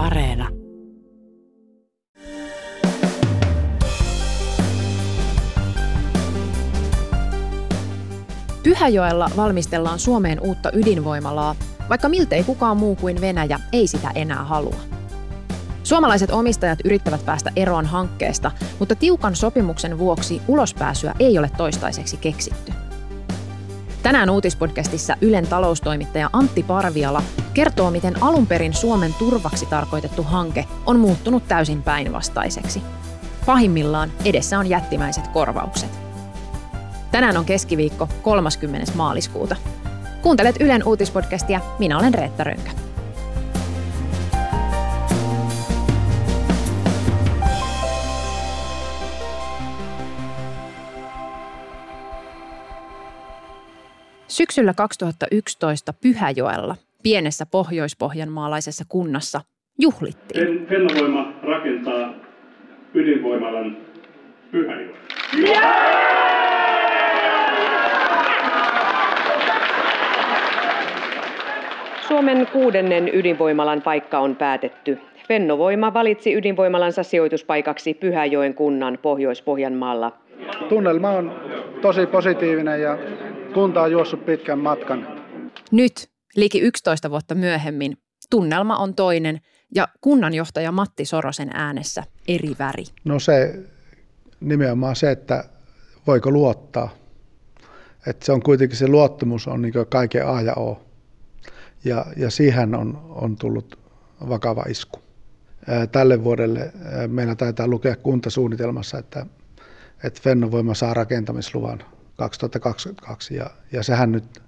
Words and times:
Areena. 0.00 0.48
Pyhäjoella 8.62 9.30
valmistellaan 9.36 9.98
Suomeen 9.98 10.40
uutta 10.40 10.70
ydinvoimalaa, 10.72 11.54
vaikka 11.88 12.08
miltei 12.08 12.44
kukaan 12.44 12.76
muu 12.76 12.96
kuin 12.96 13.20
Venäjä 13.20 13.60
ei 13.72 13.86
sitä 13.86 14.10
enää 14.14 14.44
halua. 14.44 14.76
Suomalaiset 15.82 16.30
omistajat 16.30 16.78
yrittävät 16.84 17.24
päästä 17.24 17.52
eroon 17.56 17.86
hankkeesta, 17.86 18.50
mutta 18.78 18.94
tiukan 18.94 19.36
sopimuksen 19.36 19.98
vuoksi 19.98 20.42
ulospääsyä 20.48 21.14
ei 21.18 21.38
ole 21.38 21.50
toistaiseksi 21.56 22.16
keksitty. 22.16 22.72
Tänään 24.02 24.30
uutispodcastissa 24.30 25.16
Ylen 25.20 25.46
taloustoimittaja 25.46 26.30
Antti 26.32 26.62
Parviala 26.62 27.22
kertoo, 27.54 27.90
miten 27.90 28.22
alun 28.22 28.46
perin 28.46 28.74
Suomen 28.74 29.14
turvaksi 29.14 29.66
tarkoitettu 29.66 30.22
hanke 30.22 30.64
on 30.86 31.00
muuttunut 31.00 31.48
täysin 31.48 31.82
päinvastaiseksi. 31.82 32.82
Pahimmillaan 33.46 34.12
edessä 34.24 34.58
on 34.58 34.66
jättimäiset 34.66 35.28
korvaukset. 35.28 35.90
Tänään 37.10 37.36
on 37.36 37.44
keskiviikko 37.44 38.08
30. 38.22 38.92
maaliskuuta. 38.94 39.56
Kuuntelet 40.22 40.56
Ylen 40.60 40.86
uutispodcastia, 40.86 41.60
minä 41.78 41.98
olen 41.98 42.14
Reetta 42.14 42.44
Rönkä. 42.44 42.70
Syksyllä 54.40 54.74
2011 54.74 55.92
Pyhäjoella, 56.02 56.76
pienessä 57.02 57.46
pohjoispohjanmaalaisessa 57.46 58.84
kunnassa, 58.88 59.40
juhlittiin. 59.78 60.66
Fennovoima 60.66 61.32
rakentaa 61.42 62.14
ydinvoimalan 62.94 63.76
Pyhäjoella. 64.50 64.96
Suomen 72.08 72.46
kuudennen 72.52 73.10
ydinvoimalan 73.14 73.82
paikka 73.82 74.18
on 74.18 74.36
päätetty. 74.36 74.98
Fennovoima 75.28 75.94
valitsi 75.94 76.34
ydinvoimalansa 76.34 77.02
sijoituspaikaksi 77.02 77.94
Pyhäjoen 77.94 78.54
kunnan 78.54 78.98
Pohjois-Pohjanmaalla. 79.02 80.12
Tunnelma 80.68 81.10
on 81.10 81.32
tosi 81.82 82.06
positiivinen 82.06 82.82
ja 82.82 82.98
kunta 83.54 83.82
on 83.82 83.92
juossut 83.92 84.26
pitkän 84.26 84.58
matkan. 84.58 85.06
Nyt, 85.70 86.10
liki 86.36 86.60
11 86.60 87.10
vuotta 87.10 87.34
myöhemmin, 87.34 87.96
tunnelma 88.30 88.76
on 88.76 88.94
toinen 88.94 89.40
ja 89.74 89.88
kunnanjohtaja 90.00 90.72
Matti 90.72 91.04
Sorosen 91.04 91.50
äänessä 91.54 92.04
eri 92.28 92.56
väri. 92.58 92.84
No 93.04 93.18
se 93.18 93.60
nimenomaan 94.40 94.96
se, 94.96 95.10
että 95.10 95.44
voiko 96.06 96.30
luottaa. 96.30 96.90
Että 98.06 98.26
se 98.26 98.32
on 98.32 98.42
kuitenkin 98.42 98.78
se 98.78 98.88
luottamus 98.88 99.48
on 99.48 99.62
niin 99.62 99.74
kaiken 99.88 100.28
A 100.28 100.40
ja 100.40 100.54
O. 100.54 100.82
Ja, 101.84 102.06
ja 102.16 102.30
siihen 102.30 102.74
on, 102.74 103.06
on 103.08 103.36
tullut 103.36 103.78
vakava 104.28 104.64
isku. 104.68 104.98
Tälle 105.92 106.24
vuodelle 106.24 106.72
meillä 107.06 107.34
taitaa 107.34 107.68
lukea 107.68 107.96
kuntasuunnitelmassa, 107.96 108.98
että, 108.98 109.26
että 110.04 110.20
Fennovoima 110.22 110.74
saa 110.74 110.94
rakentamisluvan 110.94 111.84
2022 112.20 113.34
ja, 113.34 113.50
ja 113.72 113.82
sehän 113.82 114.12
nyt 114.12 114.42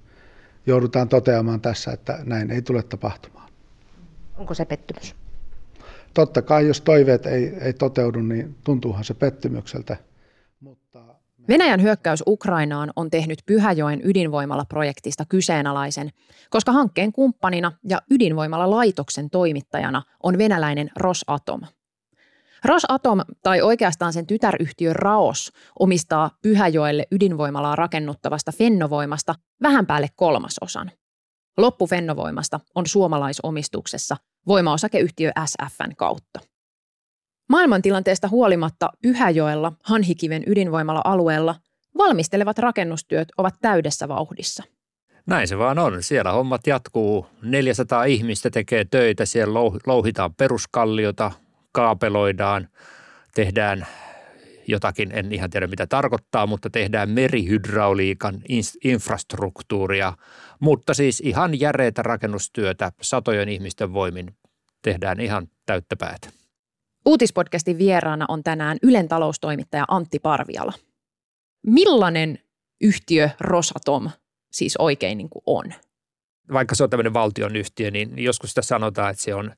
joudutaan 0.67 1.09
toteamaan 1.09 1.61
tässä, 1.61 1.93
että 1.93 2.19
näin 2.25 2.51
ei 2.51 2.63
tule 2.63 2.83
tapahtumaan. 2.83 3.51
Onko 4.37 4.55
se 4.55 4.65
pettymys? 4.65 5.15
Totta 6.15 6.43
kai, 6.43 6.67
jos 6.67 6.81
toiveet 6.81 7.27
ei, 7.27 7.55
ei 7.61 7.73
toteudu, 7.73 8.23
niin 8.23 8.57
tuntuuhan 8.65 9.05
se 9.05 9.15
pettymykseltä. 9.15 9.97
Mutta... 10.61 11.05
Venäjän 11.49 11.83
hyökkäys 11.83 12.23
Ukrainaan 12.27 12.93
on 12.97 13.11
tehnyt 13.11 13.39
Pyhäjoen 13.47 14.01
ydinvoimalaprojektista 14.05 15.25
kyseenalaisen, 15.29 16.11
koska 16.51 16.73
hankkeen 16.73 17.13
kumppanina 17.13 17.73
ja 17.89 18.03
ydinvoimala-laitoksen 18.11 19.31
toimittajana 19.31 20.03
on 20.23 20.39
venäläinen 20.39 20.91
Rosatom– 20.97 21.61
Rosatom, 22.65 23.21
tai 23.43 23.63
oikeastaan 23.63 24.13
sen 24.13 24.27
tytäryhtiö 24.27 24.93
Raos, 24.93 25.53
omistaa 25.79 26.31
Pyhäjoelle 26.43 27.07
ydinvoimalaa 27.11 27.77
rakennuttavasta 27.77 28.53
Fennovoimasta 28.53 29.35
vähän 29.63 29.87
päälle 29.87 30.09
kolmasosan. 30.17 30.91
Loppu 31.57 31.87
Fennovoimasta 31.87 32.61
on 32.75 32.87
suomalaisomistuksessa 32.87 34.17
voimaosakeyhtiö 34.47 35.31
SFN 35.47 35.97
kautta. 35.97 36.41
Maailmantilanteesta 37.49 38.29
huolimatta 38.29 38.91
Pyhäjoella 39.03 39.73
Hanhikiven 39.83 40.43
ydinvoimala-alueella 40.47 41.55
valmistelevat 41.99 42.59
rakennustyöt 42.59 43.29
ovat 43.39 43.55
täydessä 43.61 44.09
vauhdissa. 44.09 44.63
Näin 45.27 45.49
se 45.49 45.59
vaan 45.59 45.79
on. 45.79 46.03
Siellä 46.03 46.33
hommat 46.33 46.67
jatkuu. 46.67 47.27
400 47.43 48.05
ihmistä 48.05 48.51
tekee 48.51 48.85
töitä. 48.85 49.27
Siellä 49.27 49.59
louhitaan 49.87 50.35
peruskalliota, 50.35 51.31
kaapeloidaan, 51.73 52.69
tehdään 53.35 53.87
jotakin, 54.69 55.13
en 55.13 55.33
ihan 55.33 55.51
tiedä 55.51 55.67
mitä 55.67 55.87
tarkoittaa, 55.87 56.47
mutta 56.47 56.71
tehdään 56.71 57.11
merihydrauliikan 57.11 58.43
infrastruktuuria, 58.85 60.13
mutta 60.61 60.95
siis 60.95 61.21
ihan 61.21 61.61
järeitä 61.61 62.03
rakennustyötä 62.03 62.93
satojen 63.01 63.49
ihmisten 63.49 63.93
voimin 63.93 64.37
tehdään 64.83 65.21
ihan 65.21 65.49
täyttä 65.67 65.97
päätä. 65.97 66.29
Uutispodcastin 67.07 67.79
vieraana 67.79 68.25
on 68.29 68.43
tänään 68.43 68.79
Ylen 68.83 69.09
taloustoimittaja 69.09 69.85
Antti 69.89 70.19
Parviala. 70.19 70.73
Millainen 71.67 72.39
yhtiö 72.81 73.31
Rosatom 73.41 74.11
siis 74.53 74.77
oikein 74.77 75.19
niin 75.19 75.31
kuin 75.31 75.43
on? 75.47 75.65
Vaikka 76.53 76.75
se 76.75 76.85
on 76.85 76.91
tämmöinen 76.91 77.15
valtionyhtiö, 77.15 77.91
niin 77.91 78.11
joskus 78.17 78.51
sitä 78.51 78.63
sanotaan, 78.63 79.11
että 79.11 79.23
se 79.23 79.35
on 79.35 79.53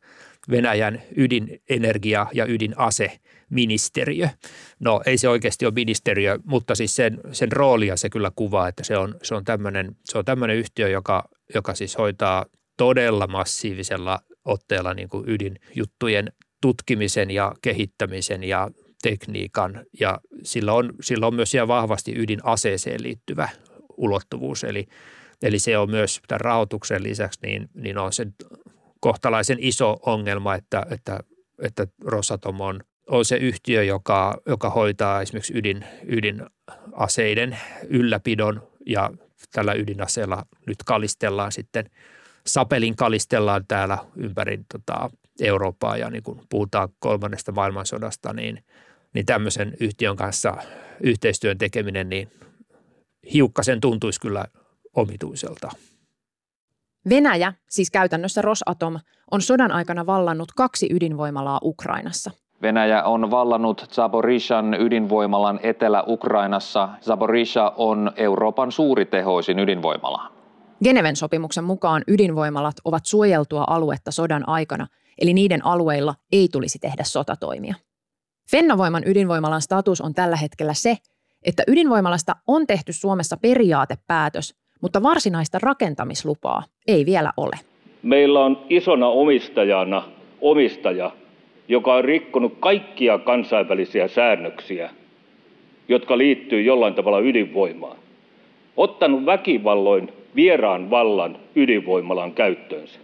Venäjän 0.51 1.03
ydinenergia- 1.17 2.27
ja 2.33 2.47
ydinaseministeriö. 2.47 4.29
No 4.81 5.01
ei 5.07 5.19
se 5.19 5.29
oikeasti 5.29 5.67
ole 5.67 5.75
ministeriö, 5.75 6.39
mutta 6.45 6.75
siis 6.75 6.97
sen, 6.97 7.21
sen 7.33 7.53
roolia 7.53 7.97
se 7.97 8.11
kyllä 8.11 8.31
kuvaa, 8.37 8.69
että 8.69 8.85
se 8.85 8.97
on, 8.97 9.15
se 9.23 9.35
on 9.35 9.45
tämmöinen, 9.45 9.97
se 10.05 10.19
on 10.19 10.25
tämmöinen 10.25 10.57
yhtiö, 10.57 10.89
joka, 10.89 11.29
joka 11.55 11.75
siis 11.75 11.99
hoitaa 11.99 12.47
todella 12.77 13.27
massiivisella 13.27 14.21
otteella 14.45 14.95
niin 14.95 15.09
kuin 15.09 15.25
ydinjuttujen 15.29 16.33
tutkimisen 16.61 17.31
ja 17.31 17.55
kehittämisen 17.63 18.45
ja 18.45 18.71
tekniikan 19.03 19.87
ja 20.01 20.21
sillä 20.43 20.73
on, 20.73 20.93
sillä 21.01 21.27
on 21.27 21.35
myös 21.35 21.55
ihan 21.55 21.69
vahvasti 21.69 22.13
ydinaseeseen 22.17 23.03
liittyvä 23.03 23.49
ulottuvuus. 23.97 24.65
Eli, 24.65 24.87
eli 25.45 25.59
se 25.59 25.79
on 25.79 25.91
myös 25.91 26.21
tämän 26.29 26.41
rahoituksen 26.41 27.03
lisäksi, 27.03 27.41
niin, 27.43 27.71
niin 27.75 27.99
on 27.99 28.13
se 28.13 28.27
kohtalaisen 29.01 29.59
iso 29.61 29.97
ongelma, 30.07 30.55
että, 30.55 30.87
että, 30.91 31.21
että 31.63 31.87
Rosatom 32.05 32.61
on, 32.61 32.81
on 33.09 33.25
se 33.25 33.37
yhtiö, 33.37 33.83
joka, 33.83 34.41
joka 34.47 34.71
hoitaa 34.71 35.23
esimerkiksi 35.23 35.59
ydin, 35.59 35.85
ydinaseiden 36.07 37.59
ylläpidon. 37.89 38.69
Ja 38.87 39.11
tällä 39.53 39.75
ydinaseella 39.75 40.47
nyt 40.67 40.83
kalistellaan 40.85 41.53
sitten, 41.53 41.91
sapelin 42.47 42.97
kalistellaan 42.97 43.65
täällä 43.69 43.99
ympäri 44.17 44.61
tota, 44.73 45.11
Eurooppaa. 45.41 45.97
Ja 45.97 46.11
niin 46.11 46.23
kun 46.23 46.41
puhutaan 46.51 46.89
kolmannesta 46.99 47.53
maailmansodasta, 47.53 48.33
niin, 48.33 48.65
niin 49.15 49.27
tämmöisen 49.27 49.75
yhtiön 49.81 50.17
kanssa 50.17 50.57
yhteistyön 51.01 51.59
tekeminen, 51.59 52.09
niin 52.09 52.33
hiukkasen 53.33 53.81
tuntuisi 53.81 54.21
kyllä 54.21 54.45
omituiselta. 54.95 55.71
Venäjä, 57.09 57.53
siis 57.71 57.91
käytännössä 57.91 58.43
Rosatom, 58.43 58.99
on 59.31 59.43
sodan 59.43 59.73
aikana 59.73 60.07
vallannut 60.07 60.53
kaksi 60.57 60.89
ydinvoimalaa 60.91 61.61
Ukrainassa. 61.63 62.31
Venäjä 62.63 63.03
on 63.03 63.31
vallannut 63.31 63.87
Zaporishan 63.93 64.75
ydinvoimalan 64.75 65.61
Etelä-Ukrainassa. 65.63 66.89
Zaporisha 67.01 67.73
on 67.77 68.13
Euroopan 68.17 68.73
suuritehoisin 68.73 69.59
ydinvoimala. 69.59 70.33
Geneven 70.85 71.17
sopimuksen 71.17 71.65
mukaan 71.65 72.03
ydinvoimalat 72.09 72.77
ovat 72.85 73.07
suojeltua 73.07 73.65
aluetta 73.67 74.11
sodan 74.11 74.49
aikana, 74.49 74.87
eli 75.19 75.35
niiden 75.35 75.67
alueilla 75.67 76.15
ei 76.33 76.49
tulisi 76.53 76.79
tehdä 76.79 77.05
sotatoimia. 77.05 77.75
Fennovoiman 78.51 79.03
ydinvoimalan 79.07 79.63
status 79.63 80.01
on 80.01 80.15
tällä 80.15 80.37
hetkellä 80.37 80.75
se, 80.75 80.97
että 81.43 81.63
ydinvoimalasta 81.67 82.37
on 82.47 82.67
tehty 82.67 82.93
Suomessa 82.93 83.37
periaatepäätös, 83.37 84.55
mutta 84.85 85.03
varsinaista 85.03 85.59
rakentamislupaa 85.63 86.63
ei 86.89 87.07
vielä 87.07 87.33
ole. 87.37 87.57
Meillä 88.03 88.45
on 88.45 88.67
isona 88.69 89.09
omistajana 89.09 90.03
omistaja, 90.41 91.11
joka 91.69 91.95
on 91.95 92.05
rikkonut 92.05 92.57
kaikkia 92.61 93.19
kansainvälisiä 93.19 94.09
säännöksiä, 94.09 94.91
jotka 95.89 96.19
liittyy 96.19 96.63
jollain 96.63 96.95
tavalla 96.95 97.21
ydinvoimaan. 97.21 97.97
Ottanut 98.77 99.27
väkivalloin 99.27 100.13
vieraan 100.37 100.91
vallan 100.91 101.39
ydinvoimalan 101.57 102.33
käyttöönsä. 102.33 102.99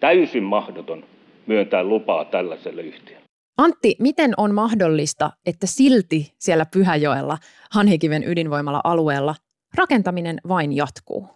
Täysin 0.00 0.42
mahdoton 0.42 1.04
myöntää 1.46 1.84
lupaa 1.84 2.24
tällaiselle 2.24 2.82
yhtiölle. 2.82 3.24
Antti, 3.58 3.96
miten 3.98 4.34
on 4.36 4.54
mahdollista, 4.54 5.30
että 5.46 5.66
silti 5.66 6.32
siellä 6.38 6.66
Pyhäjoella 6.72 7.38
Hanhikiven 7.70 8.24
ydinvoimalla 8.26 8.80
alueella 8.84 9.34
rakentaminen 9.74 10.40
vain 10.48 10.72
jatkuu? 10.72 11.28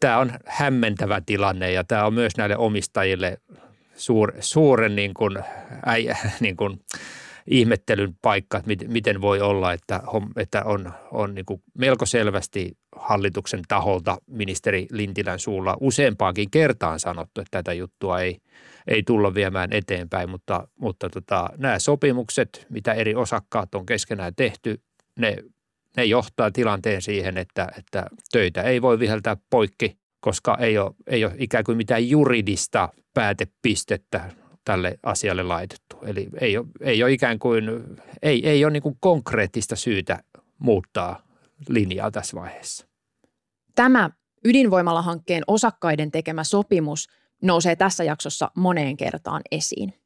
Tämä 0.00 0.18
on 0.18 0.32
hämmentävä 0.46 1.20
tilanne 1.26 1.72
ja 1.72 1.84
tämä 1.84 2.06
on 2.06 2.14
myös 2.14 2.36
näille 2.36 2.56
omistajille 2.56 3.38
suur, 3.94 4.32
suuren 4.40 4.96
niin 4.96 5.14
kuin, 5.14 5.38
äi, 5.86 6.08
niin 6.40 6.56
kuin, 6.56 6.80
ihmettelyn 7.46 8.14
paikka, 8.22 8.58
että 8.58 8.88
miten 8.88 9.20
voi 9.20 9.40
olla, 9.40 9.72
että, 9.72 10.02
että 10.36 10.62
on, 10.64 10.92
on 11.10 11.34
niin 11.34 11.44
kuin 11.44 11.62
melko 11.78 12.06
selvästi 12.06 12.72
hallituksen 12.96 13.60
taholta 13.68 14.18
ministeri 14.26 14.86
Lintilän 14.90 15.38
suulla 15.38 15.76
useampaankin 15.80 16.50
kertaan 16.50 17.00
sanottu, 17.00 17.40
että 17.40 17.58
tätä 17.58 17.72
juttua 17.72 18.20
ei, 18.20 18.38
ei 18.86 19.02
tulla 19.02 19.34
viemään 19.34 19.72
eteenpäin, 19.72 20.30
mutta, 20.30 20.68
mutta 20.80 21.10
tota, 21.10 21.50
nämä 21.56 21.78
sopimukset, 21.78 22.66
mitä 22.70 22.92
eri 22.92 23.14
osakkaat 23.14 23.74
on 23.74 23.86
keskenään 23.86 24.34
tehty, 24.36 24.82
ne, 25.18 25.36
ne 25.96 26.04
johtaa 26.04 26.50
tilanteen 26.50 27.02
siihen, 27.02 27.38
että, 27.38 27.68
että 27.78 28.06
töitä 28.32 28.62
ei 28.62 28.82
voi 28.82 28.98
viheltää 28.98 29.36
poikki, 29.50 29.98
koska 30.20 30.56
ei 30.60 30.78
ole, 30.78 30.94
ei 31.06 31.24
ole 31.24 31.34
ikään 31.38 31.64
kuin 31.64 31.76
mitään 31.76 32.08
juridista 32.08 32.88
päätepistettä 33.14 34.30
tälle 34.64 34.98
asialle 35.02 35.42
laitettu. 35.42 35.96
Eli 36.02 36.28
ei 36.40 36.58
ole, 36.58 36.66
ei 36.80 37.02
ole 37.02 37.12
ikään 37.12 37.38
kuin, 37.38 37.64
ei, 38.22 38.48
ei 38.48 38.64
ole 38.64 38.72
niin 38.72 38.82
kuin 38.82 38.96
konkreettista 39.00 39.76
syytä 39.76 40.22
muuttaa 40.58 41.22
linjaa 41.68 42.10
tässä 42.10 42.36
vaiheessa. 42.36 42.86
Tämä 43.74 44.10
ydinvoimalahankkeen 44.44 45.42
osakkaiden 45.46 46.10
tekemä 46.10 46.44
sopimus 46.44 47.08
nousee 47.42 47.76
tässä 47.76 48.04
jaksossa 48.04 48.50
moneen 48.56 48.96
kertaan 48.96 49.42
esiin. 49.50 50.01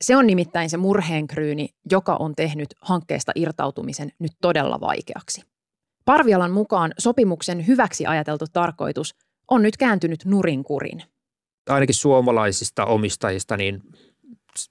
Se 0.00 0.16
on 0.16 0.26
nimittäin 0.26 0.70
se 0.70 0.76
murheenkryyni, 0.76 1.68
joka 1.90 2.16
on 2.16 2.34
tehnyt 2.34 2.74
hankkeesta 2.80 3.32
irtautumisen 3.34 4.12
nyt 4.18 4.32
todella 4.40 4.80
vaikeaksi. 4.80 5.42
Parvialan 6.04 6.50
mukaan 6.50 6.92
sopimuksen 6.98 7.66
hyväksi 7.66 8.06
ajateltu 8.06 8.44
tarkoitus 8.52 9.14
on 9.50 9.62
nyt 9.62 9.76
kääntynyt 9.76 10.24
nurinkurin 10.24 11.02
ainakin 11.68 11.94
suomalaisista 11.94 12.84
omistajista, 12.84 13.56
niin 13.56 13.82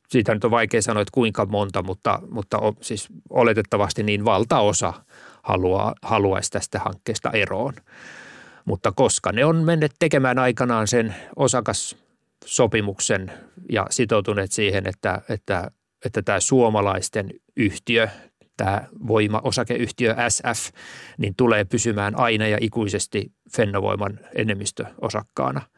siitä 0.10 0.34
nyt 0.34 0.44
on 0.44 0.52
vaikea 0.52 0.82
sanoa, 0.82 1.02
että 1.02 1.14
kuinka 1.14 1.46
monta, 1.46 1.84
mutta, 1.84 2.20
mutta 2.32 2.58
siis 2.82 3.08
oletettavasti 3.30 4.04
niin 4.04 4.26
valtaosa 4.26 4.94
haluaa, 5.44 5.94
haluaisi 6.02 6.52
tästä 6.52 6.80
hankkeesta 6.80 7.32
eroon. 7.32 7.74
Mutta 8.66 8.92
koska 8.92 9.32
ne 9.32 9.46
on 9.46 9.56
menneet 9.56 9.94
tekemään 10.00 10.40
aikanaan 10.40 10.88
sen 10.88 11.16
osakassopimuksen 12.42 13.32
ja 13.72 13.88
sitoutuneet 13.90 14.52
siihen, 14.52 14.88
että, 14.88 15.22
että, 15.30 15.72
että 16.06 16.22
tämä 16.22 16.40
suomalaisten 16.40 17.30
yhtiö, 17.58 18.08
tämä 18.58 18.88
voima-osakeyhtiö 19.08 20.16
SF, 20.30 20.76
niin 21.18 21.34
tulee 21.38 21.66
pysymään 21.66 22.20
aina 22.20 22.48
ja 22.48 22.58
ikuisesti 22.62 23.32
Fennovoiman 23.56 24.20
enemmistöosakkaana– 24.36 25.62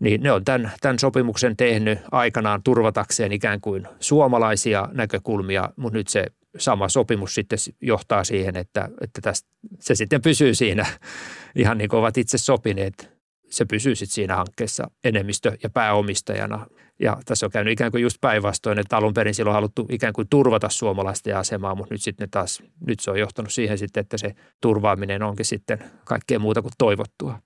niin 0.00 0.22
ne 0.22 0.32
on 0.32 0.44
tämän, 0.44 0.72
tämän 0.80 0.98
sopimuksen 0.98 1.56
tehnyt 1.56 1.98
aikanaan 2.12 2.62
turvatakseen 2.62 3.32
ikään 3.32 3.60
kuin 3.60 3.88
suomalaisia 4.00 4.88
näkökulmia, 4.92 5.70
mutta 5.76 5.98
nyt 5.98 6.08
se 6.08 6.26
sama 6.58 6.88
sopimus 6.88 7.34
sitten 7.34 7.58
johtaa 7.80 8.24
siihen, 8.24 8.56
että, 8.56 8.88
että 9.00 9.20
tästä, 9.20 9.48
se 9.80 9.94
sitten 9.94 10.22
pysyy 10.22 10.54
siinä 10.54 10.86
ihan 11.56 11.78
niin 11.78 11.88
kuin 11.88 12.00
ovat 12.00 12.18
itse 12.18 12.38
sopineet. 12.38 13.13
Se 13.54 13.64
pysyy 13.64 13.94
sitten 13.94 14.14
siinä 14.14 14.36
hankkeessa 14.36 14.90
enemmistö- 15.04 15.56
ja 15.62 15.70
pääomistajana. 15.70 16.66
Ja 17.00 17.16
tässä 17.24 17.46
on 17.46 17.52
käynyt 17.52 17.72
ikään 17.72 17.90
kuin 17.90 18.02
just 18.02 18.16
päinvastoin, 18.20 18.78
että 18.78 18.96
alun 18.96 19.14
perin 19.14 19.34
silloin 19.34 19.52
on 19.52 19.54
haluttu 19.54 19.86
ikään 19.90 20.12
kuin 20.12 20.28
turvata 20.30 20.68
suomalaisten 20.68 21.36
asemaa, 21.36 21.74
mutta 21.74 21.94
nyt 21.94 22.02
sitten 22.02 22.30
taas, 22.30 22.62
nyt 22.86 23.00
se 23.00 23.10
on 23.10 23.18
johtanut 23.18 23.52
siihen 23.52 23.78
sitten, 23.78 24.00
että 24.00 24.18
se 24.18 24.34
turvaaminen 24.60 25.22
onkin 25.22 25.46
sitten 25.46 25.78
kaikkea 26.04 26.38
muuta 26.38 26.62
kuin 26.62 26.72
toivottua. 26.78 27.38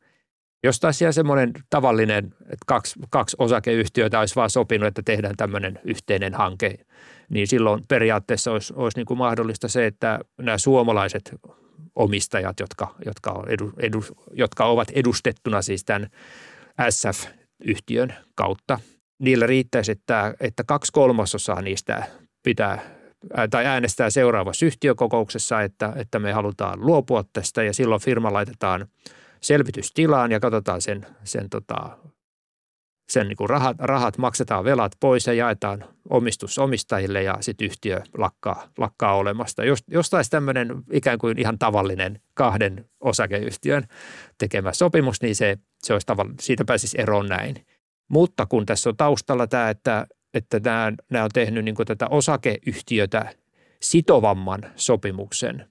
Jos 0.65 0.81
taas 0.81 0.99
siellä 0.99 1.13
semmoinen 1.13 1.53
tavallinen, 1.71 2.25
että 2.41 2.65
kaksi, 2.67 3.01
kaksi 3.11 3.37
osakeyhtiötä 3.39 4.21
olisi 4.21 4.37
vaan 4.37 4.51
sopinut, 4.51 4.87
että 4.87 5.03
tehdään 5.05 5.37
tämmöinen 5.37 5.79
yhteinen 5.85 6.35
hanke, 6.35 6.75
niin 7.31 7.47
silloin 7.47 7.85
periaatteessa 7.89 8.53
olisi, 8.53 8.73
olisi 8.77 8.99
niin 8.99 9.07
kuin 9.07 9.19
mahdollista 9.19 9.69
se, 9.69 9.87
että 9.87 10.19
nämä 10.39 10.59
suomalaiset 10.59 11.35
omistajat, 11.99 12.61
jotka, 12.61 12.95
jotka, 13.07 13.31
on 13.31 13.49
edu, 13.49 13.73
edu, 13.79 14.05
jotka 14.33 14.65
ovat 14.65 14.89
edustettuna 14.91 15.63
siis 15.63 15.85
tämän 15.85 16.09
SF-yhtiön 16.91 18.15
kautta, 18.35 18.81
niillä 19.19 19.47
riittäisi, 19.47 19.93
että, 19.93 20.35
että 20.41 20.65
kaksi 20.65 20.93
kolmasosaa 20.93 21.63
niistä 21.63 22.07
pitää 22.43 22.99
tai 23.51 23.67
äänestää 23.67 24.11
seuraavassa 24.11 24.67
yhtiökokouksessa, 24.67 25.63
että, 25.63 25.93
että 25.97 26.19
me 26.19 26.33
halutaan 26.33 26.87
luopua 26.87 27.25
tästä. 27.33 27.63
Ja 27.63 27.75
silloin 27.75 28.01
firma 28.01 28.33
laitetaan– 28.33 28.87
selvitystilaan 29.41 30.33
ja 30.33 30.41
katsotaan 30.41 30.83
sen, 30.83 31.07
sen, 31.25 31.51
tota, 31.51 31.99
sen 33.11 33.29
niin 33.29 33.37
kuin 33.37 33.51
rahat, 33.51 33.77
rahat, 33.79 34.19
maksetaan 34.19 34.65
velat 34.65 34.93
pois 35.01 35.27
ja 35.27 35.33
jaetaan 35.33 35.85
omistus 36.11 36.59
omistajille 36.59 37.23
ja 37.23 37.37
sitten 37.41 37.65
yhtiö 37.65 38.01
lakkaa, 38.19 38.69
lakkaa 38.79 39.15
olemasta. 39.15 39.65
Jos, 39.65 39.85
jos 39.89 40.11
taisi 40.11 40.31
tämmöinen 40.31 40.83
ikään 40.93 41.19
kuin 41.19 41.39
ihan 41.39 41.59
tavallinen 41.59 42.21
kahden 42.35 42.85
osakeyhtiön 43.01 43.85
tekemä 44.39 44.73
sopimus, 44.73 45.23
niin 45.23 45.37
se, 45.37 45.59
se 45.83 45.93
olisi 45.93 46.07
tavall- 46.13 46.35
siitä 46.41 46.65
pääsisi 46.65 47.01
eroon 47.01 47.27
näin. 47.27 47.67
Mutta 48.09 48.47
kun 48.47 48.67
tässä 48.67 48.91
on 48.91 48.97
taustalla 48.97 49.47
tämä, 49.47 49.71
että, 49.71 50.07
että 50.35 50.61
nämä, 50.65 50.93
nämä 51.11 51.25
on 51.25 51.31
tehnyt 51.35 51.65
niin 51.65 51.75
tätä 51.87 52.07
osakeyhtiötä 52.11 53.35
sitovamman 53.83 54.61
sopimuksen, 54.77 55.69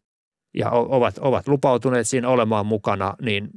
ja 0.54 0.70
ovat, 0.70 1.18
ovat 1.18 1.48
lupautuneet 1.48 2.08
siinä 2.08 2.30
olemaan 2.30 2.66
mukana, 2.66 3.16
niin, 3.22 3.50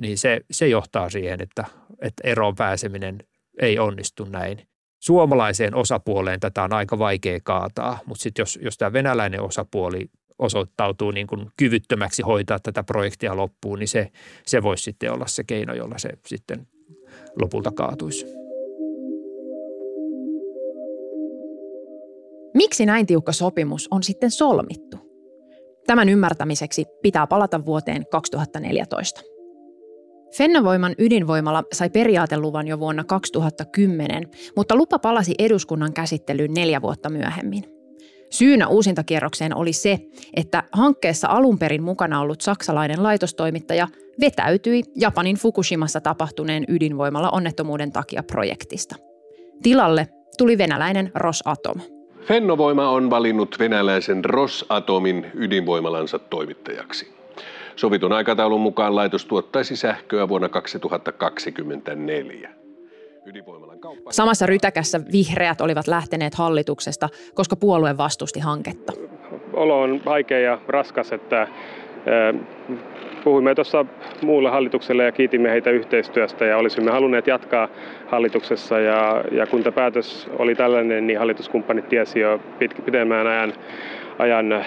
niin 0.00 0.18
se, 0.18 0.40
se 0.50 0.68
johtaa 0.68 1.10
siihen, 1.10 1.42
että, 1.42 1.64
että 2.02 2.22
eroon 2.24 2.54
pääseminen 2.54 3.18
ei 3.60 3.78
onnistu 3.78 4.24
näin. 4.24 4.68
Suomalaiseen 5.00 5.74
osapuoleen 5.74 6.40
tätä 6.40 6.62
on 6.62 6.72
aika 6.72 6.98
vaikea 6.98 7.38
kaataa, 7.44 7.98
mutta 8.06 8.22
sitten 8.22 8.42
jos, 8.42 8.58
jos 8.62 8.78
tämä 8.78 8.92
venäläinen 8.92 9.42
osapuoli 9.42 10.10
osoittautuu 10.38 11.10
niin 11.10 11.26
kuin 11.26 11.50
kyvyttömäksi 11.56 12.22
hoitaa 12.22 12.58
tätä 12.58 12.82
projektia 12.82 13.36
loppuun, 13.36 13.78
niin 13.78 13.88
se, 13.88 14.10
se 14.46 14.62
voisi 14.62 14.82
sitten 14.82 15.12
olla 15.12 15.26
se 15.26 15.44
keino, 15.44 15.74
jolla 15.74 15.98
se 15.98 16.10
sitten 16.26 16.66
lopulta 17.40 17.72
kaatuisi. 17.72 18.26
Miksi 22.54 22.86
näin 22.86 23.06
tiukka 23.06 23.32
sopimus 23.32 23.88
on 23.90 24.02
sitten 24.02 24.30
solmittu? 24.30 24.96
Tämän 25.86 26.08
ymmärtämiseksi 26.08 26.84
pitää 27.02 27.26
palata 27.26 27.64
vuoteen 27.64 28.06
2014. 28.10 29.35
Fennovoiman 30.36 30.94
ydinvoimala 30.98 31.64
sai 31.72 31.90
periaateluvan 31.90 32.68
jo 32.68 32.78
vuonna 32.78 33.04
2010, 33.04 34.30
mutta 34.56 34.76
lupa 34.76 34.98
palasi 34.98 35.34
eduskunnan 35.38 35.92
käsittelyyn 35.92 36.54
neljä 36.54 36.82
vuotta 36.82 37.10
myöhemmin. 37.10 37.64
Syynä 38.30 38.68
uusintakierrokseen 38.68 39.56
oli 39.56 39.72
se, 39.72 39.98
että 40.36 40.62
hankkeessa 40.72 41.28
alun 41.28 41.58
perin 41.58 41.82
mukana 41.82 42.20
ollut 42.20 42.40
saksalainen 42.40 43.02
laitostoimittaja 43.02 43.88
vetäytyi 44.20 44.82
Japanin 44.96 45.36
Fukushimassa 45.36 46.00
tapahtuneen 46.00 46.64
ydinvoimalla 46.68 47.30
onnettomuuden 47.30 47.92
takia 47.92 48.22
projektista. 48.22 48.96
Tilalle 49.62 50.08
tuli 50.38 50.58
venäläinen 50.58 51.10
Rosatom– 51.14 51.80
Fennovoima 52.26 52.90
on 52.90 53.10
valinnut 53.10 53.56
venäläisen 53.58 54.24
Rosatomin 54.24 55.26
ydinvoimalansa 55.34 56.18
toimittajaksi. 56.18 57.12
Sovitun 57.76 58.12
aikataulun 58.12 58.60
mukaan 58.60 58.96
laitos 58.96 59.26
tuottaisi 59.26 59.76
sähköä 59.76 60.28
vuonna 60.28 60.48
2024. 60.48 62.50
Samassa 64.10 64.46
rytäkässä 64.46 65.00
vihreät 65.12 65.60
olivat 65.60 65.86
lähteneet 65.86 66.34
hallituksesta, 66.34 67.08
koska 67.34 67.56
puolue 67.56 67.96
vastusti 67.96 68.40
hanketta. 68.40 68.92
Olo 69.52 69.80
on 69.80 70.00
vaikea 70.04 70.38
ja 70.38 70.58
raskas, 70.68 71.12
että 71.12 71.48
puhuimme 73.24 73.54
tuossa 73.54 73.84
muulle 74.22 74.50
hallitukselle 74.50 75.04
ja 75.04 75.12
kiitimme 75.12 75.50
heitä 75.50 75.70
yhteistyöstä 75.70 76.44
ja 76.44 76.56
olisimme 76.56 76.90
halunneet 76.90 77.26
jatkaa 77.26 77.68
hallituksessa 78.06 78.80
ja, 78.80 79.24
ja 79.32 79.46
kun 79.46 79.62
tämä 79.62 79.74
päätös 79.74 80.28
oli 80.38 80.54
tällainen, 80.54 81.06
niin 81.06 81.18
hallituskumppanit 81.18 81.88
tiesi 81.88 82.20
jo 82.20 82.40
pit, 82.58 82.84
pidemmän 82.84 83.26
ajan, 83.26 83.52
ajan 84.18 84.64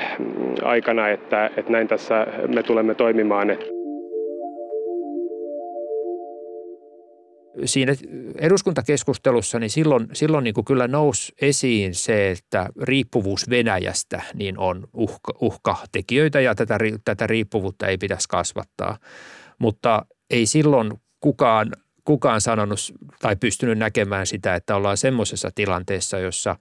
aikana, 0.64 1.10
että, 1.10 1.46
että 1.58 1.72
näin 1.72 1.88
tässä 1.88 2.28
me 2.48 2.64
tulemme 2.64 2.96
toimimaan. 2.96 3.48
siinä 7.66 7.96
eduskuntakeskustelussa, 8.36 9.60
niin 9.60 9.70
silloin, 9.70 10.08
silloin 10.14 10.44
niin 10.44 10.54
kuin 10.54 10.66
kyllä 10.66 10.88
nousi 10.88 11.34
esiin 11.42 11.96
se, 11.96 12.32
että 12.32 12.70
riippuvuus 12.82 13.50
Venäjästä 13.50 14.22
niin 14.34 14.58
on 14.58 14.88
uhka, 14.94 15.34
uhkatekijöitä 15.42 16.40
ja 16.40 16.56
tätä, 16.56 16.78
tätä 17.06 17.28
riippuvuutta 17.28 17.88
ei 17.88 17.98
pitäisi 17.98 18.30
kasvattaa. 18.30 18.98
Mutta 19.60 20.06
ei 20.30 20.46
silloin 20.46 20.92
kukaan 21.20 21.72
kukaan 22.10 22.42
sanonut 22.42 22.80
tai 23.22 23.36
pystynyt 23.36 23.78
näkemään 23.78 24.28
sitä, 24.28 24.56
että 24.56 24.76
ollaan 24.76 24.98
semmoisessa 24.98 25.50
tilanteessa, 25.56 26.20
jossa, 26.20 26.56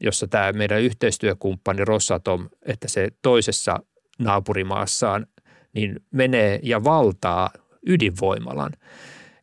jossa 0.00 0.26
tämä 0.26 0.52
meidän 0.52 0.82
yhteistyökumppani 0.82 1.84
Rosatom, 1.84 2.48
että 2.62 2.88
se 2.88 3.08
toisessa 3.22 3.78
naapurimaassaan 4.18 5.26
niin 5.72 6.00
menee 6.10 6.60
ja 6.62 6.84
valtaa 6.84 7.50
ydinvoimalan, 7.86 8.72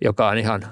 joka 0.02 0.30
on 0.30 0.38
ihan 0.38 0.66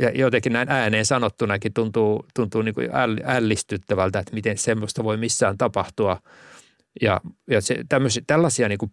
ja 0.00 0.10
jotenkin 0.10 0.52
näin 0.52 0.70
ääneen 0.70 1.06
sanottunakin 1.06 1.72
tuntuu, 1.72 2.26
tuntuu 2.34 2.62
niin 2.62 2.74
kuin 2.74 2.88
ällistyttävältä, 3.24 4.18
että 4.18 4.34
miten 4.34 4.58
semmoista 4.58 5.04
voi 5.04 5.16
missään 5.16 5.58
tapahtua. 5.58 6.20
Ja, 7.00 7.20
ja 7.50 7.60
se, 7.60 7.84
tällaisia 8.26 8.68
niin 8.68 8.78
kuin 8.78 8.90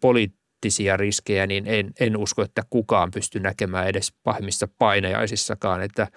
poliittisia 0.63 0.97
riskejä, 0.97 1.47
niin 1.47 1.63
en, 1.67 1.91
en 1.99 2.17
usko, 2.17 2.41
että 2.41 2.61
kukaan 2.69 3.11
pystyy 3.11 3.41
näkemään 3.41 3.87
edes 3.87 4.13
pahimmissa 4.23 4.67
painajaisissakaan. 4.79 5.81
Että, 5.81 6.07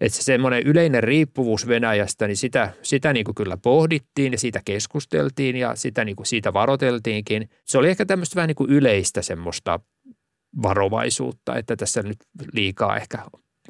että 0.00 0.18
se 0.18 0.22
semmoinen 0.22 0.62
yleinen 0.62 1.02
riippuvuus 1.02 1.68
Venäjästä, 1.68 2.26
niin 2.26 2.36
sitä, 2.36 2.72
sitä 2.82 3.12
niin 3.12 3.24
kuin 3.24 3.34
kyllä 3.34 3.56
pohdittiin 3.56 4.32
ja 4.32 4.38
siitä 4.38 4.60
keskusteltiin 4.64 5.56
ja 5.56 5.74
sitä 5.74 6.04
niin 6.04 6.16
kuin 6.16 6.26
siitä 6.26 6.52
varoteltiinkin. 6.52 7.48
Se 7.64 7.78
oli 7.78 7.88
ehkä 7.88 8.06
tämmöistä 8.06 8.36
vähän 8.36 8.48
niin 8.48 8.56
kuin 8.56 8.70
yleistä 8.70 9.22
semmoista 9.22 9.80
varovaisuutta, 10.62 11.56
että 11.56 11.76
tässä 11.76 12.02
nyt 12.02 12.18
liikaa 12.52 12.96
ehkä 12.96 13.18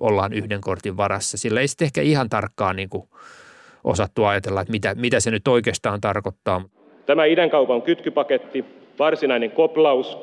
ollaan 0.01 0.33
yhden 0.33 0.61
kortin 0.61 0.97
varassa. 0.97 1.39
Sillä 1.39 1.61
ei 1.61 1.69
sitten 1.69 1.87
ehkä 1.87 2.03
ihan 2.03 2.29
tarkkaan 2.29 2.77
niin 2.77 2.89
kuin 2.89 3.09
osattu 3.85 4.25
ajatella, 4.25 4.61
että 4.61 4.73
mitä, 4.73 4.95
mitä 4.95 5.21
se 5.21 5.31
nyt 5.31 5.49
oikeastaan 5.49 6.01
tarkoittaa. 6.01 6.65
Tämä 7.07 7.23
kaupan 7.51 7.83
kytkypaketti, 7.83 8.82
varsinainen 8.99 9.51
koplaus 9.51 10.19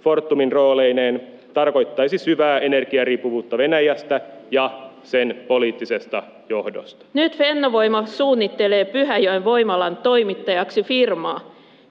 Fortumin 0.00 0.52
rooleineen, 0.52 1.20
tarkoittaisi 1.54 2.18
syvää 2.18 2.58
energiariippuvuutta 2.58 3.58
Venäjästä 3.58 4.20
ja 4.50 4.70
sen 5.02 5.40
poliittisesta 5.48 6.22
johdosta. 6.48 7.04
Nyt 7.14 7.36
Fennovoima 7.36 8.06
suunnittelee 8.06 8.84
Pyhäjoen 8.84 9.44
voimalan 9.44 9.96
toimittajaksi 9.96 10.82
firmaa, 10.82 11.40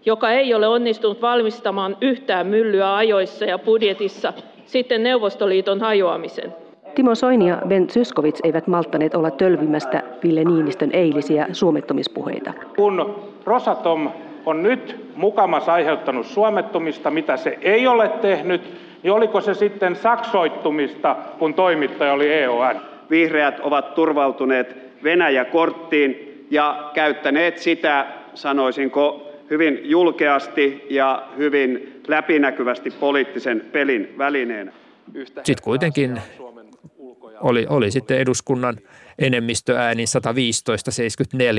joka 0.06 0.32
ei 0.32 0.54
ole 0.54 0.68
onnistunut 0.68 1.22
valmistamaan 1.22 1.98
yhtään 2.02 2.48
myllyä 2.48 2.96
ajoissa 2.96 3.46
ja 3.46 3.60
budjetissa 3.60 4.34
sitten 4.66 5.04
Neuvostoliiton 5.04 5.80
hajoamisen. 5.80 6.54
Timo 6.96 7.16
Soini 7.16 7.50
ja 7.50 7.62
Ben 7.68 7.88
Zyskowicz 7.88 8.40
eivät 8.44 8.68
malttaneet 8.68 9.16
olla 9.16 9.32
tölvimästä 9.32 10.04
Ville 10.24 10.44
Niinistön 10.44 10.90
eilisiä 10.94 11.48
suomettomispuheita. 11.52 12.54
Kun 12.76 13.16
Rosatom 13.46 14.10
on 14.46 14.64
nyt 14.64 15.12
mukamas 15.16 15.70
aiheuttanut 15.70 16.26
suomettumista, 16.26 17.12
mitä 17.12 17.38
se 17.38 17.58
ei 17.62 17.88
ole 17.88 18.10
tehnyt, 18.10 18.62
niin 19.04 19.14
oliko 19.14 19.42
se 19.42 19.54
sitten 19.54 19.96
saksoittumista, 19.96 21.16
kun 21.40 21.54
toimittaja 21.54 22.14
oli 22.14 22.34
EON? 22.34 22.82
Vihreät 23.10 23.60
ovat 23.60 23.96
turvautuneet 23.96 24.78
Venäjä-korttiin 25.04 26.46
ja 26.52 26.92
käyttäneet 26.94 27.58
sitä, 27.58 28.08
sanoisinko, 28.34 29.30
hyvin 29.50 29.80
julkeasti 29.84 30.88
ja 30.90 31.28
hyvin 31.38 32.02
läpinäkyvästi 32.08 32.92
poliittisen 32.92 33.62
pelin 33.72 34.16
välineenä. 34.18 34.72
Sitten 35.44 35.64
kuitenkin 35.64 36.22
oli, 37.42 37.66
oli 37.70 37.92
sitten 37.92 38.18
eduskunnan 38.18 38.78
enemmistöäänin 39.20 40.08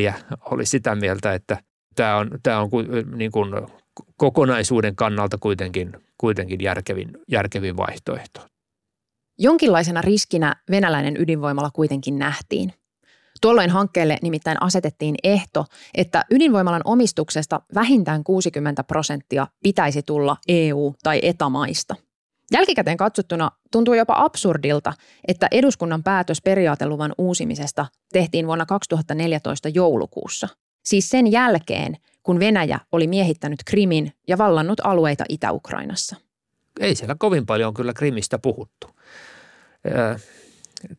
115-74 0.09 0.13
oli 0.51 0.67
sitä 0.67 0.95
mieltä, 0.95 1.35
että 1.35 1.59
tämä 1.95 2.17
on, 2.17 2.31
tämä 2.43 2.61
on 2.61 2.71
niin 3.15 3.33
kuin 3.33 3.51
kokonaisuuden 4.17 4.97
kannalta 4.97 5.39
kuitenkin, 5.39 5.93
kuitenkin 6.19 6.61
järkevin, 6.63 7.19
järkevin 7.29 7.77
vaihtoehto. 7.77 8.41
Jonkinlaisena 9.39 10.03
riskinä 10.03 10.57
venäläinen 10.71 11.17
ydinvoimala 11.21 11.71
kuitenkin 11.71 12.19
nähtiin. 12.19 12.73
Tuolloin 13.41 13.71
hankkeelle 13.71 14.19
nimittäin 14.23 14.63
asetettiin 14.63 15.15
ehto, 15.25 15.65
että 15.95 16.25
ydinvoimalan 16.31 16.83
omistuksesta 16.85 17.61
vähintään 17.75 18.25
60 18.25 18.85
prosenttia 18.85 19.47
pitäisi 19.63 20.03
tulla 20.03 20.37
EU- 20.49 20.95
tai 21.03 21.21
etamaista. 21.23 21.95
Jälkikäteen 22.53 22.97
katsottuna 22.97 23.51
tuntuu 23.73 23.95
jopa 23.95 24.15
absurdilta, 24.17 24.93
että 25.29 25.49
eduskunnan 25.51 26.03
päätös 26.03 26.43
periaateluvan 26.43 27.15
uusimisesta 27.19 27.87
tehtiin 28.13 28.47
vuonna 28.47 28.67
2014 28.67 29.69
joulukuussa. 29.69 30.49
Siis 30.85 31.11
sen 31.11 31.33
jälkeen, 31.33 31.97
kun 32.23 32.41
Venäjä 32.41 32.81
oli 32.93 33.07
miehittänyt 33.07 33.61
Krimin 33.65 34.13
ja 34.29 34.39
vallannut 34.39 34.81
alueita 34.85 35.25
Itä-Ukrainassa. 35.29 36.17
Ei 36.81 36.95
siellä 36.95 37.17
kovin 37.19 37.47
paljon 37.47 37.75
kyllä 37.75 37.93
Krimistä 37.93 38.39
puhuttu. 38.39 38.91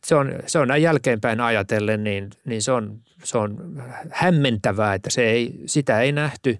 Se 0.04 0.14
on, 0.14 0.32
se 0.46 0.58
on 0.58 0.68
näin 0.68 0.82
jälkeenpäin 0.82 1.40
ajatellen, 1.40 2.04
niin, 2.04 2.30
niin 2.44 2.62
se, 2.62 2.72
on, 2.72 3.00
se 3.24 3.38
on 3.38 3.82
hämmentävää, 4.10 4.94
että 4.94 5.10
se 5.10 5.24
ei, 5.24 5.60
sitä 5.66 6.00
ei 6.00 6.12
nähty 6.12 6.58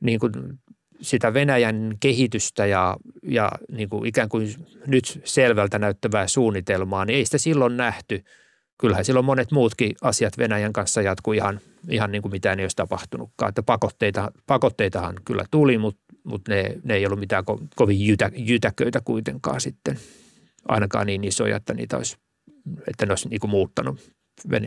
niin 0.00 0.20
kuin 0.20 0.32
sitä 1.00 1.34
Venäjän 1.34 1.94
kehitystä 2.00 2.66
ja, 2.66 2.96
ja 3.22 3.50
niin 3.70 3.88
kuin 3.88 4.06
ikään 4.06 4.28
kuin 4.28 4.54
nyt 4.86 5.20
selvältä 5.24 5.78
näyttävää 5.78 6.26
suunnitelmaa, 6.26 7.04
niin 7.04 7.16
ei 7.16 7.24
sitä 7.24 7.38
silloin 7.38 7.76
nähty. 7.76 8.24
Kyllähän 8.82 9.04
silloin 9.04 9.26
monet 9.26 9.52
muutkin 9.52 9.96
asiat 10.00 10.38
Venäjän 10.38 10.72
kanssa 10.72 11.02
jatkuu 11.02 11.32
ihan, 11.32 11.60
ihan 11.88 12.12
niin 12.12 12.22
kuin 12.22 12.32
mitään 12.32 12.58
ei 12.58 12.64
olisi 12.64 12.76
tapahtunutkaan. 12.76 13.48
Että 13.48 13.62
pakotteita, 13.62 14.32
pakotteitahan 14.46 15.14
kyllä 15.24 15.44
tuli, 15.50 15.78
mutta, 15.78 16.02
mutta 16.24 16.52
ne, 16.52 16.80
ne 16.84 16.94
ei 16.94 17.06
ollut 17.06 17.18
mitään 17.18 17.44
ko, 17.44 17.60
kovin 17.76 18.06
jytä, 18.06 18.30
jytäköitä 18.36 19.00
kuitenkaan 19.04 19.60
sitten. 19.60 19.98
Ainakaan 20.68 21.06
niin 21.06 21.24
isoja, 21.24 21.56
että 21.56 21.74
niitä 21.74 21.96
olisi, 21.96 22.16
että 22.88 23.06
ne 23.06 23.12
olisi 23.12 23.28
niin 23.28 23.40
kuin 23.40 23.50
muuttanut 23.50 24.12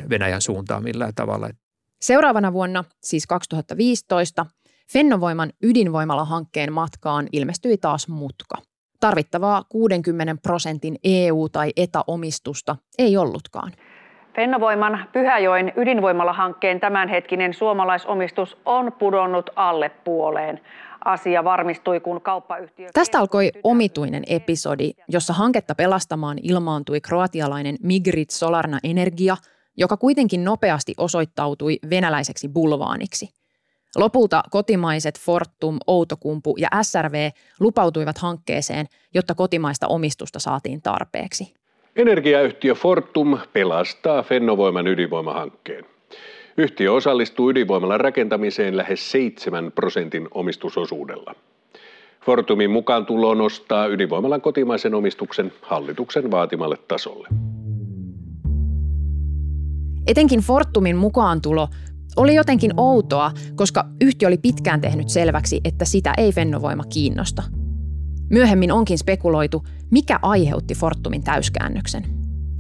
Venäjän 0.10 0.42
suuntaan 0.42 0.84
millään 0.84 1.14
tavalla. 1.16 1.50
Seuraavana 2.02 2.54
vuonna, 2.54 2.84
siis 3.04 3.28
2015, 3.28 4.46
Fennovoiman 4.94 5.54
ydinvoimalahankkeen 5.64 6.74
matkaan 6.74 7.28
ilmestyi 7.32 7.78
taas 7.78 8.08
mutka. 8.08 8.56
Tarvittavaa 9.00 9.64
60 9.70 10.36
prosentin 10.44 10.96
EU- 11.04 11.50
tai 11.50 11.74
etäomistusta 11.78 12.76
ei 12.98 13.18
ollutkaan. 13.18 13.72
Fennovoiman 14.36 15.06
Pyhäjoen 15.13 15.74
ydinvoimalahankkeen 15.75 16.80
tämänhetkinen 16.80 17.54
suomalaisomistus 17.54 18.58
on 18.65 18.92
pudonnut 19.00 19.50
alle 19.56 19.89
puoleen. 19.89 20.62
Asia 21.06 21.44
varmistui, 21.44 22.00
kun 22.00 22.22
kauppayhtiö... 22.22 22.89
Tästä 22.94 23.20
alkoi 23.20 23.51
omituinen 23.63 24.24
episodi, 24.27 24.92
jossa 25.08 25.34
hanketta 25.34 25.75
pelastamaan 25.75 26.38
ilmaantui 26.44 27.01
kroatialainen 27.01 27.75
Migrit 27.84 28.30
Solarna 28.30 28.80
Energia, 28.84 29.38
joka 29.77 29.98
kuitenkin 29.98 30.44
nopeasti 30.44 30.94
osoittautui 30.98 31.80
venäläiseksi 31.89 32.50
bulvaaniksi– 32.50 33.30
Lopulta 33.96 34.44
kotimaiset 34.51 35.20
Fortum, 35.20 35.77
Outokumpu 35.88 36.56
ja 36.58 36.68
SRV 36.82 37.30
lupautuivat 37.60 38.18
hankkeeseen, 38.18 38.86
jotta 39.13 39.36
kotimaista 39.36 39.88
omistusta 39.88 40.39
saatiin 40.39 40.82
tarpeeksi. 40.82 41.54
Energiayhtiö 41.96 42.75
Fortum 42.75 43.38
pelastaa 43.54 44.24
Fennovoiman 44.24 44.88
ydinvoimahankkeen. 44.88 45.86
Yhtiö 46.58 46.94
osallistuu 46.94 47.50
ydinvoimalan 47.50 48.00
rakentamiseen 48.00 48.78
lähes 48.78 49.12
7 49.12 49.72
prosentin 49.72 50.28
omistusosuudella. 50.32 51.36
Fortumin 52.25 52.72
mukaan 52.72 53.06
tulo 53.06 53.34
nostaa 53.34 53.88
ydinvoimalan 53.88 54.42
kotimaisen 54.42 54.96
omistuksen 54.96 55.52
hallituksen 55.62 56.32
vaatimalle 56.32 56.78
tasolle. 56.88 57.28
Etenkin 60.08 60.40
Fortumin 60.40 60.96
mukaantulo 60.96 61.68
oli 62.18 62.36
jotenkin 62.36 62.72
outoa, 62.78 63.32
koska 63.56 63.86
yhtiö 64.02 64.28
oli 64.28 64.38
pitkään 64.38 64.82
tehnyt 64.82 65.10
selväksi, 65.10 65.62
että 65.64 65.86
sitä 65.86 66.14
ei 66.18 66.32
Fennovoima 66.32 66.84
kiinnosta. 66.94 67.44
Myöhemmin 68.29 68.72
onkin 68.72 68.98
spekuloitu, 68.98 69.67
mikä 69.91 70.20
aiheutti 70.22 70.75
Fortumin 70.75 71.24
täyskäännöksen. 71.24 72.03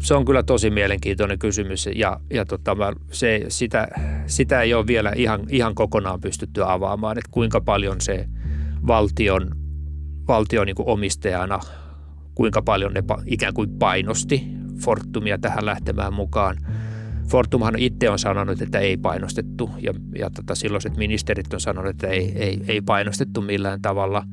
Se 0.01 0.13
on 0.13 0.25
kyllä 0.25 0.43
tosi 0.43 0.69
mielenkiintoinen 0.69 1.39
kysymys 1.39 1.89
ja, 1.95 2.19
ja 2.33 2.45
tota, 2.45 2.75
se, 3.11 3.45
sitä, 3.47 3.87
sitä 4.25 4.61
ei 4.61 4.73
ole 4.73 4.87
vielä 4.87 5.11
ihan, 5.15 5.41
ihan 5.49 5.75
kokonaan 5.75 6.21
pystytty 6.21 6.61
avaamaan, 6.65 7.17
että 7.17 7.31
kuinka 7.31 7.61
paljon 7.61 8.01
se 8.01 8.25
valtion, 8.87 9.51
valtion 10.27 10.65
niin 10.65 10.75
kuin 10.75 10.89
omistajana, 10.89 11.59
kuinka 12.35 12.61
paljon 12.61 12.93
ne 12.93 13.03
ikään 13.25 13.53
kuin 13.53 13.69
painosti 13.69 14.43
Fortumia 14.79 15.37
tähän 15.37 15.65
lähtemään 15.65 16.13
mukaan– 16.13 16.57
Fortumhan 17.27 17.79
itse 17.79 18.09
on 18.09 18.19
sanonut, 18.19 18.61
että 18.61 18.79
ei 18.79 18.97
painostettu 18.97 19.69
ja, 19.79 19.93
ja 20.15 20.29
tota, 20.29 20.55
silloiset 20.55 20.97
ministerit 20.97 21.53
on 21.53 21.59
sanonut, 21.59 21.89
että 21.89 22.07
ei, 22.07 22.33
ei, 22.35 22.61
ei 22.67 22.81
painostettu 22.81 23.41
millään 23.41 23.81
tavalla. 23.81 24.23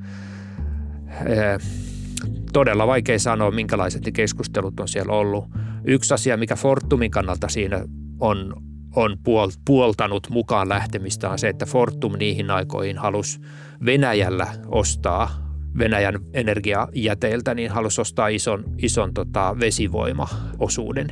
Todella 2.53 2.87
vaikea 2.87 3.19
sanoa, 3.19 3.51
minkälaiset 3.51 4.05
ne 4.05 4.13
keskustelut 4.13 4.81
on 4.81 4.89
siellä 4.89 5.13
ollut. 5.13 5.45
Yksi 5.85 6.15
asia, 6.15 6.37
mikä 6.37 6.57
Fortumin 6.57 7.11
kannalta 7.11 7.49
siinä 7.49 7.85
on, 8.21 8.55
on 8.97 9.17
puoltanut 9.65 10.31
mukaan 10.31 10.69
lähtemistä 10.69 11.31
on 11.31 11.39
se, 11.39 11.49
että 11.49 11.67
Fortum 11.67 12.13
niihin 12.19 12.51
aikoihin 12.51 12.99
halusi 12.99 13.41
Venäjällä 13.85 14.47
ostaa 14.67 15.43
Venäjän 15.79 16.15
energiajäteiltä, 16.33 17.55
niin 17.55 17.71
halusi 17.71 18.01
ostaa 18.01 18.29
ison, 18.29 18.65
ison 18.79 19.15
tota, 19.15 19.57
vesivoimaosuuden 19.61 21.07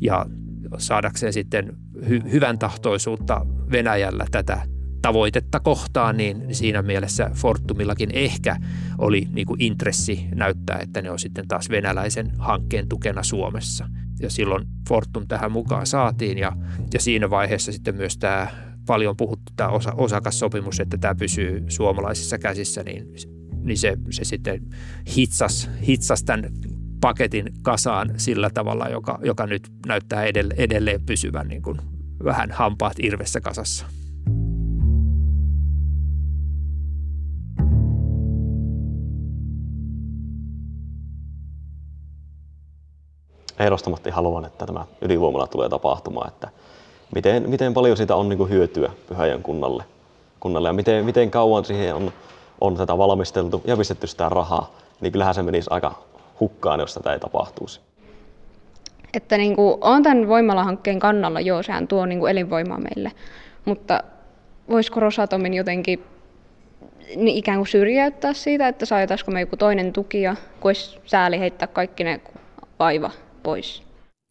ja 0.00 0.26
saadakseen 0.78 1.32
sitten 1.32 1.76
hy- 1.96 2.32
hyvän 2.32 2.58
tahtoisuutta 2.58 3.46
Venäjällä 3.72 4.26
tätä 4.30 4.62
tavoitetta 5.02 5.60
kohtaan, 5.60 6.16
niin 6.16 6.54
siinä 6.54 6.82
mielessä 6.82 7.30
Fortumillakin 7.34 8.10
ehkä 8.12 8.56
oli 8.98 9.28
niin 9.32 9.46
kuin 9.46 9.62
intressi 9.62 10.26
näyttää, 10.34 10.78
että 10.78 11.02
ne 11.02 11.10
on 11.10 11.18
sitten 11.18 11.48
taas 11.48 11.70
venäläisen 11.70 12.32
hankkeen 12.38 12.88
tukena 12.88 13.22
Suomessa. 13.22 13.88
Ja 14.20 14.30
silloin 14.30 14.66
Fortum 14.88 15.26
tähän 15.28 15.52
mukaan 15.52 15.86
saatiin 15.86 16.38
ja, 16.38 16.52
ja 16.92 17.00
siinä 17.00 17.30
vaiheessa 17.30 17.72
sitten 17.72 17.94
myös 17.96 18.18
tämä 18.18 18.48
paljon 18.86 19.16
puhuttu 19.16 19.52
tämä 19.56 19.68
osa, 19.68 19.92
osakassopimus, 19.92 20.80
että 20.80 20.98
tämä 20.98 21.14
pysyy 21.14 21.64
suomalaisissa 21.68 22.38
käsissä, 22.38 22.82
niin, 22.82 23.06
niin 23.62 23.78
se, 23.78 23.96
se 24.10 24.24
sitten 24.24 24.60
hitsas, 25.16 25.70
hitsas 25.86 26.24
tämän 26.24 26.50
paketin 27.00 27.52
kasaan 27.62 28.10
sillä 28.16 28.50
tavalla, 28.50 28.88
joka, 28.88 29.18
joka 29.24 29.46
nyt 29.46 29.72
näyttää 29.86 30.24
edelleen, 30.24 30.60
edelleen 30.60 31.00
pysyvän 31.06 31.48
niin 31.48 31.62
kuin 31.62 31.78
vähän 32.24 32.50
hampaat 32.50 32.96
irvessä 33.02 33.40
kasassa. 33.40 33.86
Ehdottomasti 43.60 44.10
haluan, 44.10 44.44
että 44.44 44.66
tämä 44.66 44.84
ydinvoimala 45.02 45.46
tulee 45.46 45.68
tapahtumaan, 45.68 46.28
että 46.28 46.48
miten, 47.14 47.50
miten 47.50 47.74
paljon 47.74 47.96
siitä 47.96 48.16
on 48.16 48.28
niin 48.28 48.48
hyötyä 48.48 48.90
Pyhäjön 49.08 49.42
kunnalle, 49.42 49.84
kunnalle 50.40 50.68
ja 50.68 50.72
miten, 50.72 51.04
miten 51.04 51.30
kauan 51.30 51.64
siihen 51.64 51.94
on, 51.94 52.12
on 52.60 52.76
tätä 52.76 52.98
valmisteltu 52.98 53.62
ja 53.64 53.76
pistetty 53.76 54.06
sitä 54.06 54.28
rahaa, 54.28 54.70
niin 55.00 55.12
kyllähän 55.12 55.34
se 55.34 55.42
menisi 55.42 55.70
aika 55.70 55.94
hukkaan, 56.40 56.80
jos 56.80 56.94
tätä 56.94 57.12
ei 57.12 57.20
tapahtuisi. 57.20 57.80
Että 59.14 59.36
niin 59.36 59.56
kuin, 59.56 59.78
on 59.80 60.02
tämän 60.02 60.28
voimalahankkeen 60.28 60.98
kannalla, 60.98 61.40
joo, 61.40 61.62
sehän 61.62 61.88
tuo 61.88 62.06
niin 62.06 62.18
kuin 62.18 62.30
elinvoimaa 62.30 62.78
meille, 62.78 63.12
mutta 63.64 64.04
voisiko 64.70 65.00
Rosatomin 65.00 65.54
jotenkin 65.54 66.04
niin 67.16 67.36
ikään 67.36 67.58
kuin 67.58 67.66
syrjäyttää 67.66 68.32
siitä, 68.32 68.68
että 68.68 68.86
saataisiko 68.86 69.30
me 69.30 69.40
joku 69.40 69.56
toinen 69.56 69.92
tuki 69.92 70.22
ja 70.22 70.36
olisi 70.62 70.98
sääli 71.04 71.38
heittää 71.38 71.68
kaikki 71.68 72.04
ne 72.04 72.20
vaiva 72.78 73.10
pois. 73.42 73.82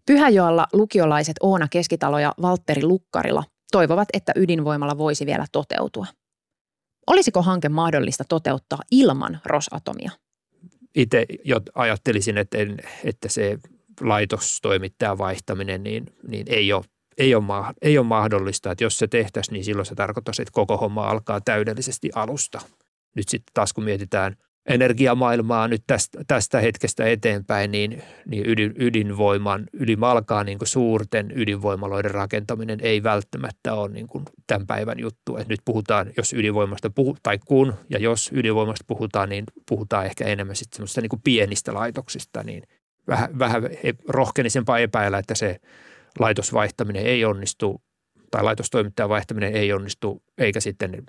Pyhäjoella 0.06 0.68
lukiolaiset 0.74 1.36
Oona 1.42 1.68
Keskitalo 1.68 2.20
ja 2.20 2.34
Valtteri 2.42 2.84
Lukkarila 2.84 3.44
toivovat, 3.72 4.08
että 4.14 4.32
ydinvoimalla 4.36 4.98
voisi 4.98 5.26
vielä 5.26 5.46
toteutua. 5.52 6.06
Olisiko 7.08 7.42
hanke 7.42 7.70
mahdollista 7.70 8.24
toteuttaa 8.30 8.80
ilman 8.92 9.40
Rosatomia? 9.46 10.12
Itse 10.96 11.26
jo 11.46 11.62
ajattelisin, 11.76 12.38
että, 12.38 12.58
en, 12.58 12.78
että 13.04 13.30
se 13.30 13.58
laitostoimittajan 14.02 15.18
vaihtaminen 15.18 15.84
niin, 15.84 16.06
niin 16.28 16.46
ei, 16.50 16.74
ole, 16.74 16.86
ei, 17.18 17.36
ole, 17.36 17.74
ei 17.82 17.98
ole 17.98 18.06
mahdollista. 18.06 18.72
Että 18.72 18.84
jos 18.84 18.98
se 18.98 19.08
tehtäisiin, 19.08 19.54
niin 19.54 19.64
silloin 19.64 19.86
se 19.86 19.96
tarkoittaisi, 19.96 20.42
että 20.42 20.52
koko 20.52 20.78
homma 20.78 21.10
alkaa 21.10 21.42
täydellisesti 21.42 22.10
alusta. 22.16 22.62
Nyt 23.16 23.30
sitten 23.30 23.54
taas 23.54 23.74
kun 23.74 23.84
mietitään– 23.84 24.36
energiamaailmaa 24.70 25.68
nyt 25.68 25.84
tästä, 25.88 26.20
tästä 26.28 26.60
hetkestä 26.60 27.06
eteenpäin, 27.06 27.72
niin, 27.72 28.04
niin 28.26 28.50
ydin, 28.50 28.74
ydinvoiman, 28.80 29.66
ylimalkaa 29.74 30.44
niin 30.44 30.58
kuin 30.58 30.68
suurten 30.68 31.32
ydinvoimaloiden 31.36 32.12
rakentaminen 32.12 32.80
ei 32.82 33.04
välttämättä 33.04 33.74
ole 33.74 33.90
niin 33.90 34.08
kuin 34.08 34.24
tämän 34.48 34.68
päivän 34.68 35.00
juttu. 35.00 35.38
Et 35.38 35.48
nyt 35.48 35.62
puhutaan, 35.66 36.12
jos 36.18 36.34
ydinvoimasta 36.34 36.90
puhu, 36.90 37.18
tai 37.24 37.40
kun 37.46 37.74
ja 37.90 38.00
jos 38.00 38.30
ydinvoimasta 38.34 38.86
puhutaan, 38.88 39.30
niin 39.30 39.46
puhutaan 39.70 40.06
ehkä 40.06 40.26
enemmän 40.26 40.56
sitten 40.56 40.86
niin 41.02 41.10
kuin 41.10 41.22
pienistä 41.24 41.74
laitoksista, 41.74 42.44
niin 42.44 42.64
vähän, 43.08 43.40
vähän 43.40 43.66
e, 43.84 43.94
rohkenisempaa 44.08 44.80
epäillä, 44.80 45.18
että 45.18 45.36
se 45.36 45.60
laitosvaihtaminen 46.20 47.06
ei 47.06 47.26
onnistu 47.26 47.82
tai 48.32 48.44
laitostoimittajan 48.44 49.10
vaihtaminen 49.10 49.54
ei 49.54 49.74
onnistu, 49.74 50.24
eikä 50.38 50.60
sitten 50.60 51.04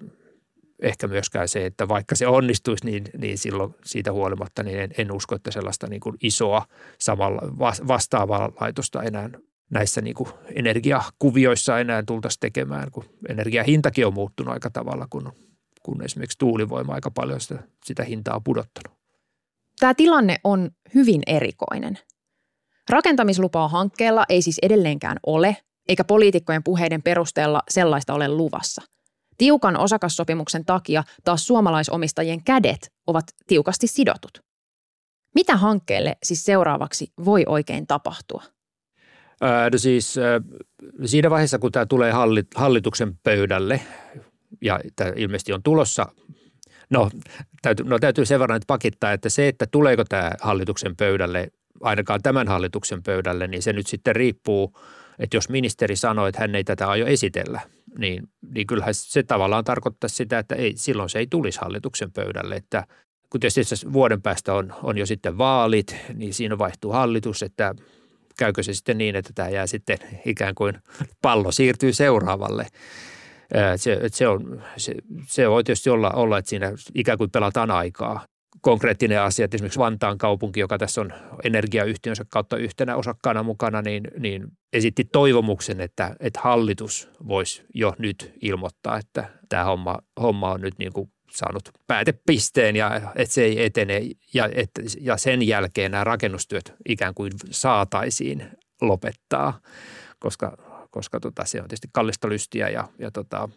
ehkä 0.82 1.08
myöskään 1.08 1.48
se, 1.48 1.66
että 1.66 1.88
vaikka 1.88 2.16
se 2.16 2.26
onnistuisi, 2.26 2.84
niin, 2.84 3.04
niin 3.18 3.38
silloin 3.38 3.74
siitä 3.84 4.12
huolimatta 4.12 4.62
niin 4.62 4.78
en, 4.78 4.90
en 4.98 5.12
usko, 5.12 5.34
että 5.34 5.50
sellaista 5.50 5.86
niin 5.86 6.00
kuin 6.00 6.16
isoa 6.22 6.66
samalla 6.98 7.40
vastaavaa 7.88 8.52
laitosta 8.60 9.02
enää 9.02 9.30
näissä 9.70 10.00
niin 10.00 10.14
kuin 10.14 10.28
energiakuvioissa 10.54 11.78
enää 11.78 12.02
tultaisiin 12.02 12.40
tekemään, 12.40 12.90
kun 12.90 13.04
energiahintakin 13.28 14.06
on 14.06 14.14
muuttunut 14.14 14.54
aika 14.54 14.70
tavalla, 14.70 15.06
kun, 15.10 15.32
kun 15.82 16.04
esimerkiksi 16.04 16.38
tuulivoima 16.38 16.94
aika 16.94 17.10
paljon 17.10 17.40
sitä, 17.40 17.62
sitä 17.84 18.04
hintaa 18.04 18.36
on 18.36 18.44
pudottanut. 18.44 18.98
Tämä 19.80 19.94
tilanne 19.94 20.36
on 20.44 20.70
hyvin 20.94 21.22
erikoinen. 21.26 21.98
Rakentamislupaa 22.88 23.68
hankkeella 23.68 24.24
ei 24.28 24.42
siis 24.42 24.58
edelleenkään 24.62 25.16
ole, 25.26 25.56
eikä 25.88 26.04
poliitikkojen 26.04 26.62
puheiden 26.62 27.02
perusteella 27.02 27.62
sellaista 27.68 28.14
ole 28.14 28.28
luvassa– 28.28 28.82
Tiukan 29.40 29.76
osakassopimuksen 29.76 30.64
takia 30.64 31.04
taas 31.24 31.46
suomalaisomistajien 31.46 32.44
kädet 32.44 32.92
ovat 33.06 33.24
tiukasti 33.46 33.86
sidotut. 33.86 34.42
Mitä 35.34 35.56
hankkeelle 35.56 36.16
siis 36.22 36.44
seuraavaksi 36.44 37.12
voi 37.24 37.44
oikein 37.46 37.86
tapahtua? 37.86 38.42
no 39.72 39.78
siis 39.78 40.14
siinä 41.04 41.30
vaiheessa, 41.30 41.58
kun 41.58 41.72
tämä 41.72 41.86
tulee 41.86 42.12
hallituksen 42.56 43.18
pöydälle 43.22 43.80
ja 44.62 44.80
tämä 44.96 45.12
ilmeisesti 45.16 45.52
on 45.52 45.62
tulossa, 45.62 46.06
no 46.90 47.10
täytyy, 47.62 47.86
no 47.86 47.98
täytyy 47.98 48.26
sen 48.26 48.40
verran 48.40 48.60
pakittaa, 48.66 49.12
että 49.12 49.28
se, 49.28 49.48
että 49.48 49.66
tuleeko 49.66 50.04
tämä 50.04 50.32
hallituksen 50.40 50.96
pöydälle, 50.96 51.48
ainakaan 51.80 52.22
tämän 52.22 52.48
hallituksen 52.48 53.02
pöydälle, 53.02 53.46
niin 53.46 53.62
se 53.62 53.72
nyt 53.72 53.86
sitten 53.86 54.16
riippuu, 54.16 54.78
että 55.18 55.36
jos 55.36 55.48
ministeri 55.48 55.96
sanoo, 55.96 56.26
että 56.26 56.40
hän 56.40 56.54
ei 56.54 56.64
tätä 56.64 56.88
aio 56.88 57.06
esitellä– 57.06 57.60
niin, 57.98 58.22
niin 58.54 58.66
kyllähän 58.66 58.94
se 58.94 59.22
tavallaan 59.22 59.64
tarkoittaa 59.64 60.08
sitä, 60.08 60.38
että 60.38 60.54
ei, 60.54 60.72
silloin 60.76 61.08
se 61.08 61.18
ei 61.18 61.26
tulisi 61.30 61.60
hallituksen 61.60 62.12
pöydälle. 62.12 62.56
Että 62.56 62.86
kun 63.30 63.40
tietysti 63.40 63.92
vuoden 63.92 64.22
päästä 64.22 64.54
on, 64.54 64.72
on 64.82 64.98
jo 64.98 65.06
sitten 65.06 65.38
vaalit, 65.38 65.96
niin 66.14 66.34
siinä 66.34 66.58
vaihtuu 66.58 66.92
hallitus, 66.92 67.42
että 67.42 67.74
käykö 68.38 68.62
se 68.62 68.74
sitten 68.74 68.98
niin, 68.98 69.16
että 69.16 69.30
tämä 69.34 69.48
jää 69.48 69.66
sitten 69.66 69.98
ikään 70.26 70.54
kuin 70.54 70.74
pallo 71.22 71.52
siirtyy 71.52 71.92
seuraavalle. 71.92 72.66
Se, 73.76 74.00
se, 74.12 74.28
on, 74.28 74.62
se, 74.76 74.94
se 75.26 75.50
voi 75.50 75.64
tietysti 75.64 75.90
olla, 75.90 76.10
olla, 76.10 76.38
että 76.38 76.48
siinä 76.48 76.72
ikään 76.94 77.18
kuin 77.18 77.30
pelataan 77.30 77.70
aikaa 77.70 78.24
konkreettinen 78.60 79.20
asia, 79.20 79.44
että 79.44 79.56
esimerkiksi 79.56 79.78
Vantaan 79.78 80.18
kaupunki, 80.18 80.60
joka 80.60 80.78
tässä 80.78 81.00
on 81.00 81.12
energiayhtiönsä 81.44 82.24
kautta 82.28 82.56
yhtenä 82.56 82.96
osakkaana 82.96 83.42
mukana, 83.42 83.82
niin, 83.82 84.02
niin 84.18 84.48
esitti 84.72 85.04
toivomuksen, 85.04 85.80
että, 85.80 86.16
että 86.20 86.40
hallitus 86.42 87.08
voisi 87.28 87.64
jo 87.74 87.94
nyt 87.98 88.32
ilmoittaa, 88.42 88.98
että 88.98 89.30
tämä 89.48 89.64
homma, 89.64 89.98
homma 90.20 90.52
on 90.52 90.60
nyt 90.60 90.74
niin 90.78 90.92
kuin 90.92 91.12
saanut 91.30 91.70
päätepisteen 91.86 92.76
ja 92.76 93.00
että 93.16 93.34
se 93.34 93.44
ei 93.44 93.64
etene 93.64 94.02
ja, 94.34 94.48
että, 94.54 94.82
ja 95.00 95.16
sen 95.16 95.46
jälkeen 95.46 95.90
nämä 95.90 96.04
rakennustyöt 96.04 96.74
ikään 96.88 97.14
kuin 97.14 97.32
saataisiin 97.50 98.46
lopettaa, 98.80 99.60
koska, 100.18 100.56
koska 100.90 101.20
tota, 101.20 101.44
se 101.44 101.58
on 101.62 101.68
tietysti 101.68 101.88
kallista 101.92 102.28
lystiä 102.28 102.68
ja, 102.68 102.88
ja 102.98 103.10
tota, 103.10 103.48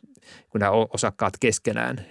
kun 0.50 0.60
nämä 0.60 0.72
osakkaat 0.72 1.34
keskenään 1.40 2.06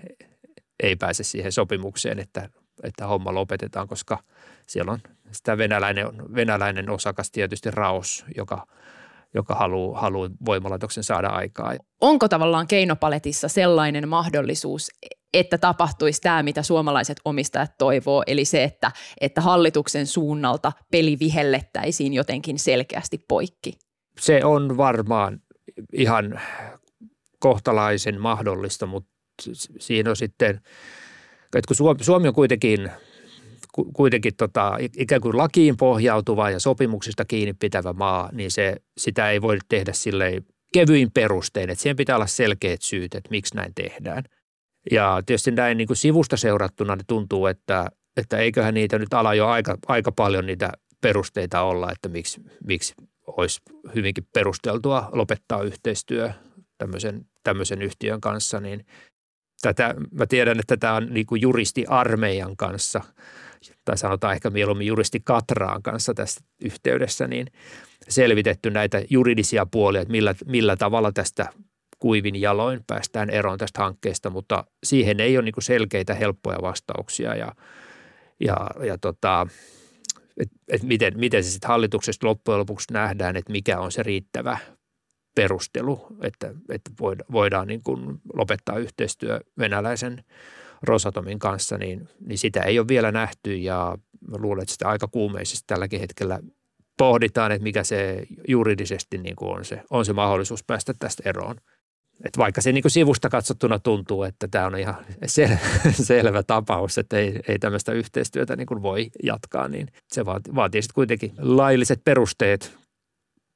ei 0.83 0.97
pääse 0.97 1.25
siihen 1.25 1.53
sopimukseen, 1.53 2.19
että 2.19 2.49
että 2.83 3.07
homma 3.07 3.35
lopetetaan, 3.35 3.89
koska 3.89 4.19
siellä 4.67 4.93
on 4.93 4.99
sitä 5.33 5.59
venäläinen, 5.59 6.07
venäläinen 6.35 6.91
osakas 6.91 7.31
tietysti 7.31 7.71
Raos, 7.71 8.25
joka, 8.37 8.67
joka 9.35 9.55
haluaa, 9.55 10.01
haluaa 10.01 10.31
voimalaitoksen 10.45 11.05
saada 11.05 11.29
aikaa. 11.29 11.75
Onko 12.01 12.29
tavallaan 12.29 12.67
keinopaletissa 12.67 13.49
sellainen 13.49 14.09
mahdollisuus, 14.09 14.91
että 15.35 15.59
tapahtuisi 15.59 16.21
tämä, 16.21 16.43
mitä 16.43 16.63
suomalaiset 16.63 17.21
omistajat 17.25 17.71
toivoo, 17.79 18.23
eli 18.27 18.45
se, 18.45 18.65
että, 18.65 18.93
että 19.21 19.41
hallituksen 19.41 20.07
suunnalta 20.07 20.73
peli 20.91 21.19
vihellettäisiin 21.19 22.13
jotenkin 22.13 22.59
selkeästi 22.59 23.25
poikki? 23.29 23.73
Se 24.21 24.45
on 24.45 24.77
varmaan 24.77 25.41
ihan 25.93 26.41
kohtalaisen 27.39 28.21
mahdollista, 28.21 28.87
mutta 28.87 29.13
siinä 29.79 30.11
on 30.11 30.17
sitten– 30.17 30.61
että 31.59 31.69
kun 31.69 31.77
Suomi, 31.77 32.05
Suomi 32.05 32.29
on 32.29 32.35
kuitenkin, 32.35 32.91
kuitenkin 33.93 34.37
tota, 34.37 34.77
ikään 34.97 35.21
kuin 35.21 35.37
lakiin 35.37 35.77
pohjautuva 35.77 36.51
ja 36.51 36.61
sopimuksista 36.61 37.25
kiinni 37.25 37.55
pitävä 37.55 37.93
maa, 37.93 38.31
niin 38.33 38.51
se, 38.51 38.77
sitä 38.99 39.31
ei 39.31 39.43
voi 39.43 39.59
tehdä 39.69 39.93
silleen 39.93 40.45
kevyin 40.73 41.11
perustein, 41.11 41.71
että 41.71 41.83
siihen 41.83 41.97
pitää 41.97 42.17
olla 42.17 42.27
selkeät 42.27 42.83
syyt, 42.83 43.15
että 43.15 43.31
miksi 43.31 43.55
näin 43.55 43.73
tehdään. 43.75 44.23
Ja 44.91 45.23
tietysti 45.27 45.51
näin 45.51 45.79
niin 45.79 45.87
kuin 45.87 45.97
sivusta 45.97 46.37
seurattuna 46.37 46.97
niin 46.97 47.07
tuntuu, 47.07 47.47
että, 47.47 47.87
että 48.17 48.39
eiköhän 48.39 48.75
niitä 48.75 48.99
nyt 48.99 49.15
ala 49.15 49.35
jo 49.35 49.47
aika, 49.47 49.79
aika 49.87 50.13
paljon 50.13 50.47
niitä 50.47 50.73
perusteita 51.01 51.63
olla, 51.63 51.93
että 51.93 52.09
miksi, 52.09 52.41
miksi 52.67 52.95
olisi 53.27 53.61
hyvinkin 53.95 54.27
perusteltua 54.35 55.09
lopettaa 55.13 55.63
yhteistyö 55.63 56.31
tämmöisen, 56.79 57.27
tämmöisen 57.45 57.83
yhtiön 57.83 58.21
kanssa, 58.21 58.61
niin 58.61 58.87
tätä, 59.63 59.95
mä 60.11 60.27
tiedän, 60.27 60.61
että 60.61 60.77
tämä 60.77 60.95
on 60.95 61.07
niin 61.11 61.27
kuin 61.27 61.43
juristiarmeijan 61.43 62.57
kanssa, 62.57 63.01
tai 63.85 63.99
sanotaan 63.99 64.35
ehkä 64.35 64.51
mieluummin 64.51 64.87
juristi 64.87 65.21
Katraan 65.25 65.83
kanssa 65.83 66.15
tässä 66.15 66.41
yhteydessä, 66.65 67.29
niin 67.29 67.47
selvitetty 68.09 68.71
näitä 68.71 69.03
juridisia 69.11 69.67
puolia, 69.67 70.01
että 70.01 70.13
millä, 70.13 70.35
millä 70.47 70.77
tavalla 70.77 71.13
tästä 71.13 71.47
kuivin 71.99 72.41
jaloin 72.41 72.81
päästään 72.87 73.31
eroon 73.31 73.59
tästä 73.59 73.83
hankkeesta, 73.83 74.31
mutta 74.31 74.65
siihen 74.85 75.21
ei 75.21 75.37
ole 75.37 75.45
niin 75.45 75.53
kuin 75.53 75.65
selkeitä, 75.65 76.15
helppoja 76.15 76.63
vastauksia 76.63 77.35
ja, 77.35 77.53
ja, 78.41 78.57
ja 78.87 78.99
tota, 78.99 79.47
että 80.37 80.57
et 80.69 80.83
miten, 80.83 81.13
miten 81.19 81.45
se 81.45 81.51
sitten 81.51 81.69
hallituksesta 81.69 82.27
loppujen 82.27 82.59
lopuksi 82.59 82.93
nähdään, 82.93 83.37
että 83.37 83.53
mikä 83.53 83.79
on 83.79 83.93
se 83.93 84.03
riittävä 84.03 84.59
perustelu, 85.35 86.07
että, 86.23 86.55
että 86.69 86.91
voidaan 87.33 87.67
niin 87.67 87.83
kuin 87.83 88.21
lopettaa 88.35 88.79
yhteistyö 88.79 89.41
venäläisen 89.59 90.25
Rosatomin 90.83 91.39
kanssa, 91.39 91.79
niin, 91.79 92.09
niin 92.27 92.39
sitä 92.39 92.61
ei 92.61 92.79
ole 92.79 92.89
vielä 92.89 93.13
nähty 93.13 93.57
ja 93.57 93.99
luulen, 94.33 94.63
että 94.63 94.73
sitä 94.73 94.89
aika 94.89 95.09
kuumeisesti 95.09 95.65
tälläkin 95.67 96.01
hetkellä 96.01 96.41
pohditaan, 96.99 97.53
että 97.53 97.63
mikä 97.63 97.85
se 97.85 98.27
juridisesti 98.49 99.19
niin 99.19 99.37
kuin 99.37 99.59
on, 99.59 99.65
se, 99.65 99.83
on 99.91 100.05
se 100.05 100.13
mahdollisuus 100.13 100.65
päästä 100.65 100.95
tästä 100.99 101.23
eroon. 101.27 101.57
Et 102.25 102.39
vaikka 102.39 102.61
se 102.61 102.73
niin 102.73 102.83
kuin 102.83 102.93
sivusta 102.93 103.29
katsottuna 103.29 103.79
tuntuu, 103.79 104.23
että 104.23 104.49
tämä 104.49 104.67
on 104.67 104.79
ihan 104.79 104.95
sel- 105.27 105.59
selvä 106.09 106.43
tapaus, 106.43 106.99
että 106.99 107.19
ei, 107.19 107.41
ei 107.49 107.59
tämmöistä 107.59 107.93
yhteistyötä 107.93 108.57
niin 108.57 108.67
kuin 108.67 108.83
voi 108.83 109.11
jatkaa, 109.23 109.69
niin 109.69 109.89
se 110.09 110.27
vaatii, 110.27 110.55
vaatii 110.55 110.83
sitten 110.83 110.95
kuitenkin 110.95 111.33
lailliset 111.39 112.01
perusteet, 112.05 112.79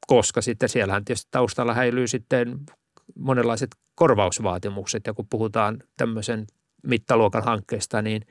koska 0.07 0.43
sitten 0.43 0.69
siellähän 0.69 1.05
tietysti 1.05 1.29
taustalla 1.31 1.75
häilyy 1.75 2.07
sitten 2.07 2.59
monenlaiset 3.19 3.71
korvausvaatimukset 3.95 5.07
ja 5.07 5.15
kun 5.15 5.27
puhutaan 5.31 5.83
tämmöisen 5.97 6.47
mittaluokan 6.83 7.45
hankkeesta, 7.45 8.03
niin, 8.03 8.23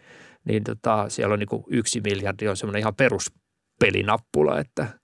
niin 0.46 0.64
tota, 0.64 1.10
siellä 1.10 1.34
on 1.34 1.40
niin 1.40 1.64
yksi 1.70 2.02
miljardi 2.02 2.48
on 2.48 2.58
semmoinen 2.58 2.80
ihan 2.80 2.96
peruspelinappula, 2.96 4.60
että– 4.60 4.88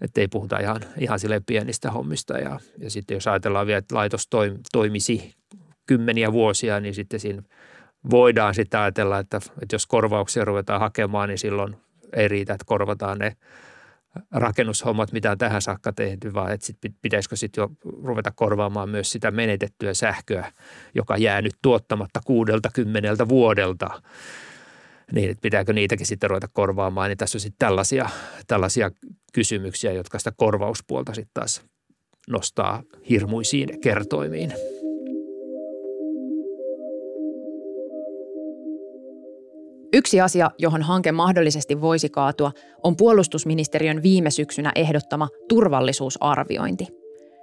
että 0.00 0.20
ei 0.20 0.28
puhuta 0.28 0.58
ihan, 0.58 0.80
ihan 0.98 1.20
sille 1.20 1.40
pienistä 1.46 1.90
hommista. 1.90 2.38
Ja, 2.38 2.60
ja 2.78 2.90
sitten 2.90 3.14
jos 3.14 3.26
ajatellaan 3.26 3.66
vielä, 3.66 3.78
että 3.78 3.94
laitos 3.94 4.28
toimisi 4.72 5.34
kymmeniä 5.86 6.32
vuosia, 6.32 6.80
niin 6.80 6.94
sitten 6.94 7.20
siinä 7.20 7.42
voidaan 8.10 8.54
sitten 8.54 8.80
ajatella, 8.80 9.18
että, 9.18 9.36
että 9.36 9.74
jos 9.74 9.86
korvauksia 9.86 10.44
ruvetaan 10.44 10.80
hakemaan, 10.80 11.28
niin 11.28 11.38
silloin 11.38 11.76
ei 12.12 12.28
riitä, 12.28 12.54
että 12.54 12.64
korvataan 12.66 13.18
ne 13.18 13.36
rakennushommat, 14.30 15.12
mitä 15.12 15.30
on 15.30 15.38
tähän 15.38 15.62
saakka 15.62 15.92
tehty, 15.92 16.34
vaan 16.34 16.52
että 16.52 16.66
sit 16.66 16.78
pitäisikö 17.02 17.36
sitten 17.36 17.62
jo 17.62 17.70
ruveta 18.02 18.30
korvaamaan 18.30 18.88
myös 18.88 19.12
sitä 19.12 19.30
menetettyä 19.30 19.94
sähköä, 19.94 20.52
joka 20.94 21.16
jää 21.16 21.42
nyt 21.42 21.54
tuottamatta 21.62 22.20
kuudelta 22.24 22.68
kymmeneltä 22.74 23.28
vuodelta 23.28 24.02
niin 25.12 25.30
että 25.30 25.42
pitääkö 25.42 25.72
niitäkin 25.72 26.06
sitten 26.06 26.30
ruveta 26.30 26.48
korvaamaan, 26.52 27.08
niin 27.08 27.18
tässä 27.18 27.36
on 27.36 27.40
sitten 27.40 27.58
tällaisia, 27.58 28.08
tällaisia 28.46 28.90
kysymyksiä, 29.32 29.92
jotka 29.92 30.18
sitä 30.18 30.32
korvauspuolta 30.36 31.14
sitten 31.14 31.34
taas 31.34 31.62
nostaa 32.28 32.82
hirmuisiin 33.10 33.80
kertoimiin. 33.80 34.52
Yksi 40.06 40.20
asia, 40.20 40.50
johon 40.58 40.82
hanke 40.82 41.12
mahdollisesti 41.12 41.80
voisi 41.80 42.08
kaatua, 42.08 42.52
on 42.82 42.96
puolustusministeriön 42.96 44.02
viime 44.02 44.30
syksynä 44.30 44.72
ehdottama 44.74 45.28
turvallisuusarviointi. 45.48 46.86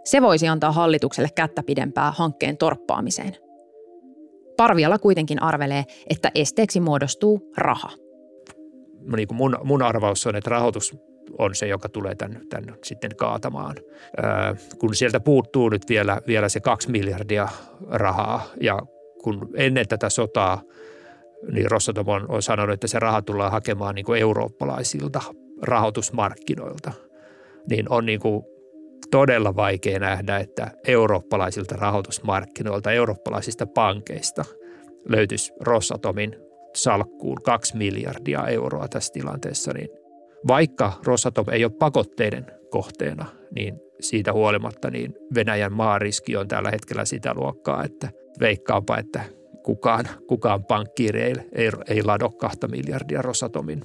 Se 0.04 0.22
voisi 0.22 0.48
antaa 0.48 0.72
hallitukselle 0.72 1.30
kättä 1.36 1.64
pidempää 1.64 2.12
hankkeen 2.12 2.58
torppaamiseen. 2.58 3.36
Parviala 4.58 4.98
kuitenkin 4.98 5.42
arvelee, 5.42 5.84
että 6.10 6.32
esteeksi 6.36 6.80
muodostuu 6.80 7.52
raha. 7.58 7.90
No 9.02 9.16
niin 9.16 9.28
kuin 9.28 9.38
mun, 9.38 9.58
mun 9.64 9.82
arvaus 9.82 10.28
on, 10.28 10.36
että 10.36 10.50
rahoitus 10.50 10.98
on 11.38 11.56
se, 11.56 11.68
joka 11.68 11.90
tulee 11.90 12.16
tämän, 12.16 12.42
tämän 12.50 12.76
sitten 12.84 13.16
kaatamaan. 13.16 13.76
Ää, 14.22 14.56
kun 14.80 14.96
sieltä 14.96 15.20
puuttuu 15.20 15.70
nyt 15.70 15.90
vielä, 15.90 16.22
vielä 16.28 16.50
se 16.50 16.60
kaksi 16.60 16.92
miljardia 16.92 17.48
rahaa 17.90 18.44
ja 18.62 18.80
kun 19.24 19.50
ennen 19.56 19.88
tätä 19.88 20.10
sotaa 20.10 20.62
niin 21.52 21.72
Rosatom 21.72 22.08
on, 22.08 22.26
on 22.30 22.42
sanonut, 22.42 22.74
että 22.74 22.88
se 22.88 23.00
raha 23.00 23.22
tullaan 23.22 23.52
hakemaan 23.52 23.96
niin 23.96 24.06
kuin 24.06 24.22
eurooppalaisilta 24.22 25.22
rahoitusmarkkinoilta, 25.62 26.92
niin 27.70 27.92
on 27.92 28.06
niin 28.06 28.20
kuin 28.20 28.44
todella 29.12 29.56
vaikea 29.56 30.00
nähdä, 30.00 30.38
että 30.38 30.72
eurooppalaisilta 30.88 31.76
rahoitusmarkkinoilta, 31.76 32.92
eurooppalaisista 32.92 33.66
pankeista 33.66 34.46
löytyisi 35.10 35.54
Rosatomin 35.60 36.36
salkkuun 36.76 37.42
kaksi 37.44 37.78
miljardia 37.78 38.48
euroa 38.48 38.88
tässä 38.88 39.14
tilanteessa, 39.14 39.74
niin 39.74 39.90
vaikka 40.48 40.94
Rosatom 41.06 41.46
ei 41.52 41.66
ole 41.66 41.74
pakotteiden 41.80 42.46
kohteena, 42.70 43.26
niin 43.56 43.80
siitä 44.00 44.34
huolimatta 44.34 44.92
niin 44.92 45.16
Venäjän 45.36 45.74
maariski 45.74 46.38
on 46.38 46.48
tällä 46.48 46.72
hetkellä 46.72 47.06
sitä 47.06 47.34
luokkaa, 47.36 47.84
että 47.84 48.10
veikkaanpa, 48.40 48.98
että 48.98 49.24
kukaan, 49.64 50.06
kukaan 50.28 50.66
pankkiiri 50.66 51.22
ei, 51.22 51.36
ei, 51.52 51.70
ei 51.88 52.04
lado 52.04 52.30
kahta 52.30 52.68
miljardia 52.68 53.22
Rosatomin 53.22 53.82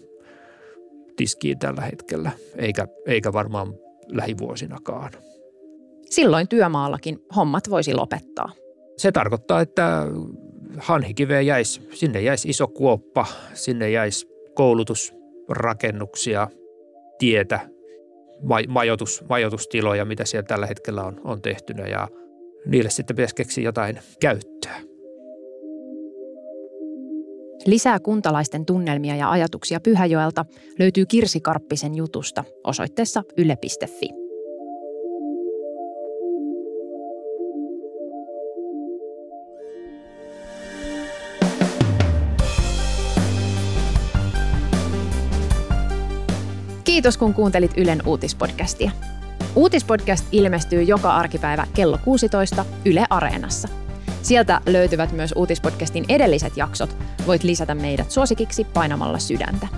tiskiin 1.16 1.58
tällä 1.58 1.80
hetkellä, 1.80 2.30
eikä, 2.56 2.86
eikä 3.06 3.32
varmaan 3.32 3.74
lähivuosinakaan. 4.08 5.12
Silloin 6.10 6.48
työmaallakin 6.48 7.18
hommat 7.36 7.70
voisi 7.70 7.94
lopettaa. 7.94 8.52
Se 8.96 9.12
tarkoittaa, 9.12 9.60
että 9.60 10.06
Hanhikiveen 10.78 11.46
jäisi, 11.46 11.88
sinne 11.90 12.20
jäisi 12.20 12.48
iso 12.48 12.68
kuoppa, 12.68 13.26
sinne 13.54 13.90
jäisi 13.90 14.28
koulutusrakennuksia, 14.54 16.48
tietä, 17.18 17.60
majoitus, 18.68 19.24
majoitustiloja, 19.28 20.04
mitä 20.04 20.24
siellä 20.24 20.46
tällä 20.46 20.66
hetkellä 20.66 21.02
on, 21.02 21.20
on 21.24 21.42
tehtynä 21.42 21.86
ja 21.86 22.08
niille 22.66 22.90
sitten 22.90 23.16
pitäisi 23.16 23.34
keksiä 23.34 23.64
jotain 23.64 23.98
käyttöä. 24.20 24.80
Lisää 27.68 28.00
kuntalaisten 28.00 28.66
tunnelmia 28.66 29.16
ja 29.16 29.30
ajatuksia 29.30 29.80
Pyhäjoelta 29.80 30.44
löytyy 30.78 31.06
Kirsi 31.06 31.40
Karppisen 31.40 31.94
jutusta 31.94 32.44
osoitteessa 32.64 33.22
yle.fi. 33.36 34.08
Kiitos 46.84 47.16
kun 47.16 47.34
kuuntelit 47.34 47.72
Ylen 47.76 48.02
uutispodcastia. 48.06 48.90
Uutispodcast 49.56 50.26
ilmestyy 50.32 50.82
joka 50.82 51.14
arkipäivä 51.14 51.66
kello 51.74 51.98
16 52.04 52.64
Yle 52.84 53.06
Areenassa– 53.10 53.68
Sieltä 54.28 54.60
löytyvät 54.66 55.12
myös 55.12 55.32
uutispodcastin 55.36 56.04
edelliset 56.08 56.56
jaksot. 56.56 56.96
Voit 57.26 57.42
lisätä 57.42 57.74
meidät 57.74 58.10
suosikiksi 58.10 58.64
painamalla 58.64 59.18
sydäntä. 59.18 59.68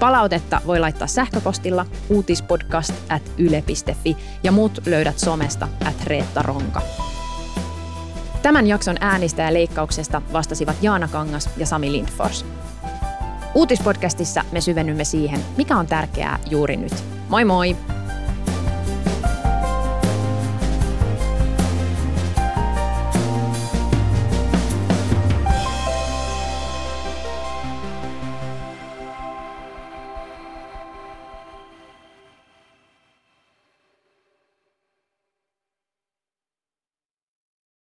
Palautetta 0.00 0.60
voi 0.66 0.80
laittaa 0.80 1.06
sähköpostilla 1.06 1.86
uutispodcast 2.08 2.94
at 3.08 3.22
yle.fi 3.38 4.16
ja 4.42 4.52
muut 4.52 4.78
löydät 4.86 5.18
somesta 5.18 5.68
at 5.84 6.04
Reetta 6.04 6.42
Ronka. 6.42 6.82
Tämän 8.42 8.66
jakson 8.66 8.96
äänistä 9.00 9.42
ja 9.42 9.54
leikkauksesta 9.54 10.22
vastasivat 10.32 10.76
Jaana 10.82 11.08
Kangas 11.08 11.50
ja 11.56 11.66
Sami 11.66 11.92
Lindfors. 11.92 12.44
Uutispodcastissa 13.54 14.44
me 14.52 14.60
syvennymme 14.60 15.04
siihen, 15.04 15.40
mikä 15.56 15.76
on 15.76 15.86
tärkeää 15.86 16.38
juuri 16.50 16.76
nyt. 16.76 17.04
Moi 17.28 17.44
moi! 17.44 17.76